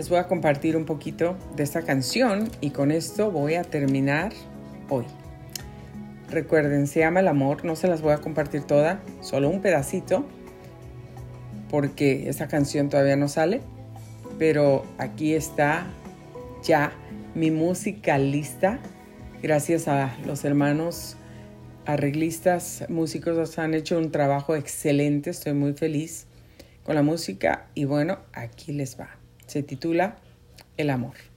les 0.00 0.08
voy 0.08 0.18
a 0.18 0.26
compartir 0.28 0.78
un 0.78 0.86
poquito 0.86 1.36
de 1.56 1.62
esta 1.62 1.82
canción 1.82 2.50
y 2.62 2.70
con 2.70 2.90
esto 2.90 3.30
voy 3.30 3.56
a 3.56 3.64
terminar 3.64 4.32
hoy. 4.88 5.04
Recuerden, 6.30 6.86
se 6.86 7.00
llama 7.00 7.20
el 7.20 7.28
amor, 7.28 7.66
no 7.66 7.76
se 7.76 7.86
las 7.86 8.00
voy 8.00 8.12
a 8.12 8.16
compartir 8.16 8.62
toda, 8.62 9.02
solo 9.20 9.50
un 9.50 9.60
pedacito, 9.60 10.24
porque 11.68 12.30
esta 12.30 12.48
canción 12.48 12.88
todavía 12.88 13.16
no 13.16 13.28
sale, 13.28 13.60
pero 14.40 14.86
aquí 14.96 15.34
está 15.34 15.86
ya 16.64 16.94
mi 17.34 17.50
música 17.50 18.16
lista, 18.16 18.80
gracias 19.42 19.86
a 19.86 20.16
los 20.24 20.46
hermanos 20.46 21.18
arreglistas, 21.84 22.86
músicos, 22.88 23.58
han 23.58 23.74
hecho 23.74 23.98
un 23.98 24.10
trabajo 24.10 24.56
excelente, 24.56 25.28
estoy 25.28 25.52
muy 25.52 25.74
feliz 25.74 26.26
con 26.84 26.94
la 26.94 27.02
música 27.02 27.68
y 27.74 27.84
bueno, 27.84 28.20
aquí 28.32 28.72
les 28.72 28.98
va. 28.98 29.10
Se 29.46 29.62
titula 29.62 30.16
El 30.78 30.88
amor. 30.88 31.29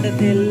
Te 0.00 0.41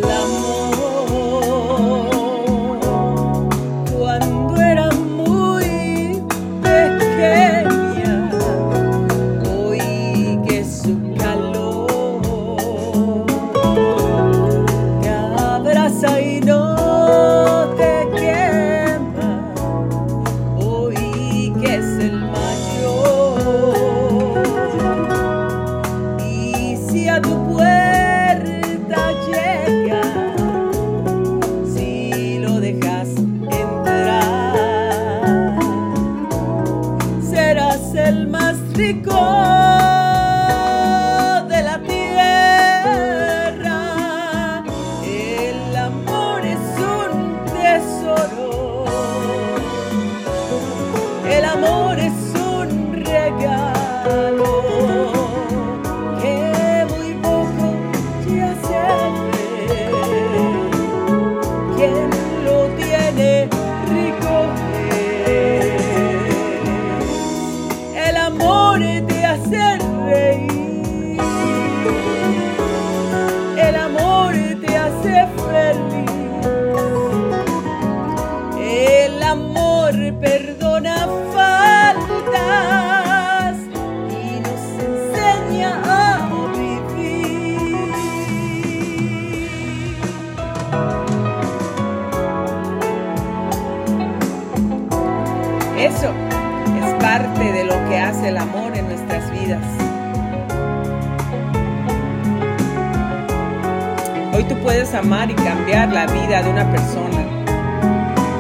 amar 104.94 105.32
y 105.32 105.36
cambiar 105.36 105.92
la 105.94 106.06
vida 106.06 106.44
de 106.44 106.50
una 106.50 106.70
persona 106.70 107.26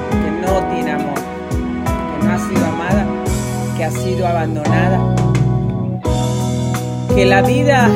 que 0.09 0.31
no 0.45 0.59
tiene 0.73 0.91
amor, 0.91 1.15
que 1.15 2.25
no 2.25 2.33
ha 2.33 2.39
sido 2.39 2.65
amada, 2.65 3.05
que 3.77 3.85
ha 3.85 3.91
sido 3.91 4.27
abandonada, 4.27 5.15
que 7.15 7.25
la 7.25 7.41
vida 7.41 7.89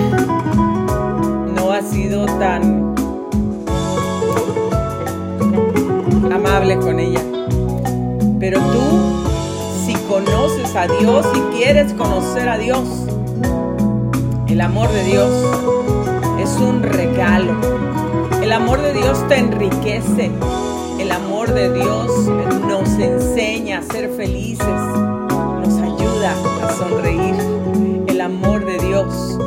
no 1.53 1.71
ha 1.71 1.81
sido 1.81 2.25
tan 2.39 2.95
amable 6.31 6.77
con 6.77 6.99
ella. 6.99 7.21
Pero 8.39 8.59
tú, 8.59 9.25
si 9.85 9.95
conoces 10.07 10.75
a 10.75 10.87
Dios 10.87 11.25
y 11.35 11.39
quieres 11.57 11.93
conocer 11.93 12.47
a 12.47 12.57
Dios, 12.57 12.87
el 14.47 14.61
amor 14.61 14.89
de 14.91 15.03
Dios 15.03 15.29
es 16.39 16.55
un 16.57 16.83
regalo. 16.83 17.84
El 18.45 18.53
amor 18.53 18.79
de 18.79 18.93
Dios 18.93 19.27
te 19.27 19.39
enriquece. 19.39 20.29
El 20.99 21.11
amor 21.11 21.51
de 21.51 21.73
Dios 21.73 22.11
nos 22.69 22.87
enseña 22.99 23.79
a 23.79 23.81
ser 23.81 24.07
felices. 24.11 24.67
Nos 24.67 25.81
ayuda 25.81 26.35
a 26.63 26.71
sonreír. 26.73 27.33
El 28.05 28.21
amor 28.21 28.63
de 28.63 28.77
Dios 28.77 29.39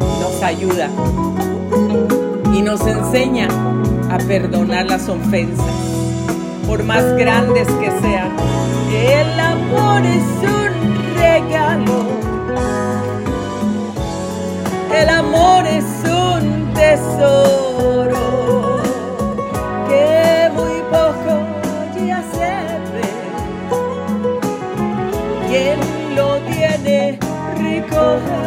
nos 0.00 0.42
ayuda 0.42 0.88
y 2.54 2.62
nos 2.62 2.80
enseña 2.86 3.48
a 4.10 4.16
perdonar 4.26 4.86
las 4.86 5.10
ofensas, 5.10 5.66
por 6.66 6.84
más 6.84 7.04
grandes 7.18 7.68
que 7.68 7.90
sean. 8.00 8.34
El 8.90 9.38
amor 9.38 10.06
es 10.06 10.24
un 10.42 11.18
regalo 11.18 12.18
el 15.00 15.08
amor 15.10 15.66
es 15.66 15.84
un 16.04 16.67
tesoro 16.78 18.26
que 19.88 20.50
muy 20.54 20.80
poco 20.94 21.32
ya 22.06 22.22
se 22.32 22.54
ve. 22.92 23.10
Quien 25.48 25.78
lo 26.14 26.28
tiene 26.42 27.18
recoger. 27.56 28.37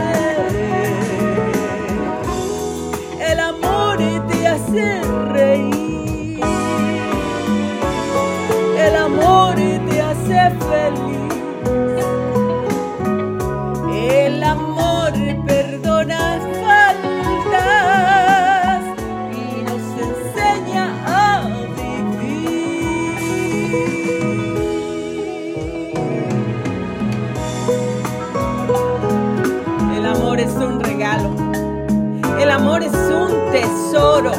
Amor 32.72 32.84
es 32.84 32.94
un 32.94 33.52
tesoro. 33.52 34.32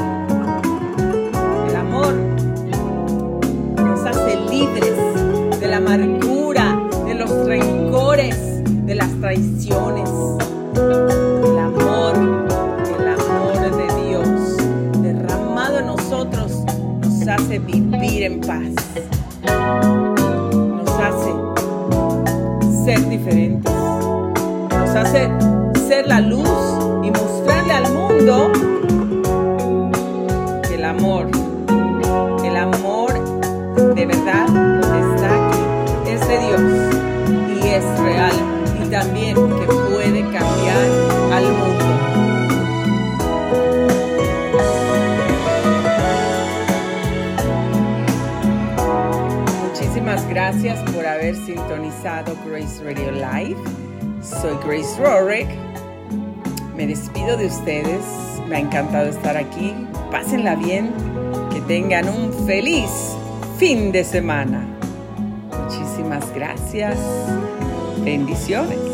El 1.68 1.76
amor 1.76 2.14
nos 3.76 4.06
hace 4.06 4.40
libres 4.50 5.60
de 5.60 5.68
la 5.68 5.76
amargura, 5.76 6.80
de 7.04 7.14
los 7.14 7.30
rencores, 7.46 8.64
de 8.86 8.94
las 8.94 9.10
traiciones. 9.20 10.08
El 10.74 11.58
amor, 11.58 12.14
el 12.98 13.08
amor 13.08 13.76
de 13.76 14.08
Dios 14.08 14.56
derramado 15.02 15.80
en 15.80 15.86
nosotros 15.88 16.52
nos 17.02 17.28
hace 17.28 17.58
vivir 17.58 18.22
en 18.22 18.40
paz. 18.40 18.72
Nos 20.54 20.90
hace 20.90 21.34
ser 22.82 23.08
diferentes. 23.10 23.70
Nos 24.70 24.88
hace 24.96 25.30
ser 25.86 26.08
la 26.08 26.20
luz 26.20 26.71
el 28.22 28.28
amor, 30.84 31.26
el 32.44 32.56
amor 32.56 33.12
de 33.96 34.06
verdad 34.06 34.46
está 34.46 35.48
aquí, 35.48 35.58
es 36.08 36.28
de 36.28 36.38
Dios 36.38 36.60
y 37.48 37.66
es 37.66 37.84
real 37.98 38.32
y 38.80 38.88
también 38.90 39.34
que 39.34 39.66
puede 39.66 40.22
cambiar 40.30 40.86
al 41.32 41.44
mundo. 41.52 41.84
Muchísimas 49.66 50.28
gracias 50.28 50.78
por 50.92 51.04
haber 51.04 51.34
sintonizado 51.34 52.36
Grace 52.46 52.84
Radio 52.84 53.10
Live. 53.10 53.58
Soy 54.22 54.56
Grace 54.64 54.96
Rorick. 55.00 55.71
Me 56.82 56.88
despido 56.88 57.36
de 57.36 57.46
ustedes. 57.46 58.02
Me 58.48 58.56
ha 58.56 58.58
encantado 58.58 59.08
estar 59.08 59.36
aquí. 59.36 59.72
Pásenla 60.10 60.56
bien. 60.56 60.92
Que 61.52 61.60
tengan 61.60 62.08
un 62.08 62.32
feliz 62.44 62.90
fin 63.56 63.92
de 63.92 64.02
semana. 64.02 64.66
Muchísimas 65.62 66.34
gracias. 66.34 66.98
Bendiciones. 68.04 68.91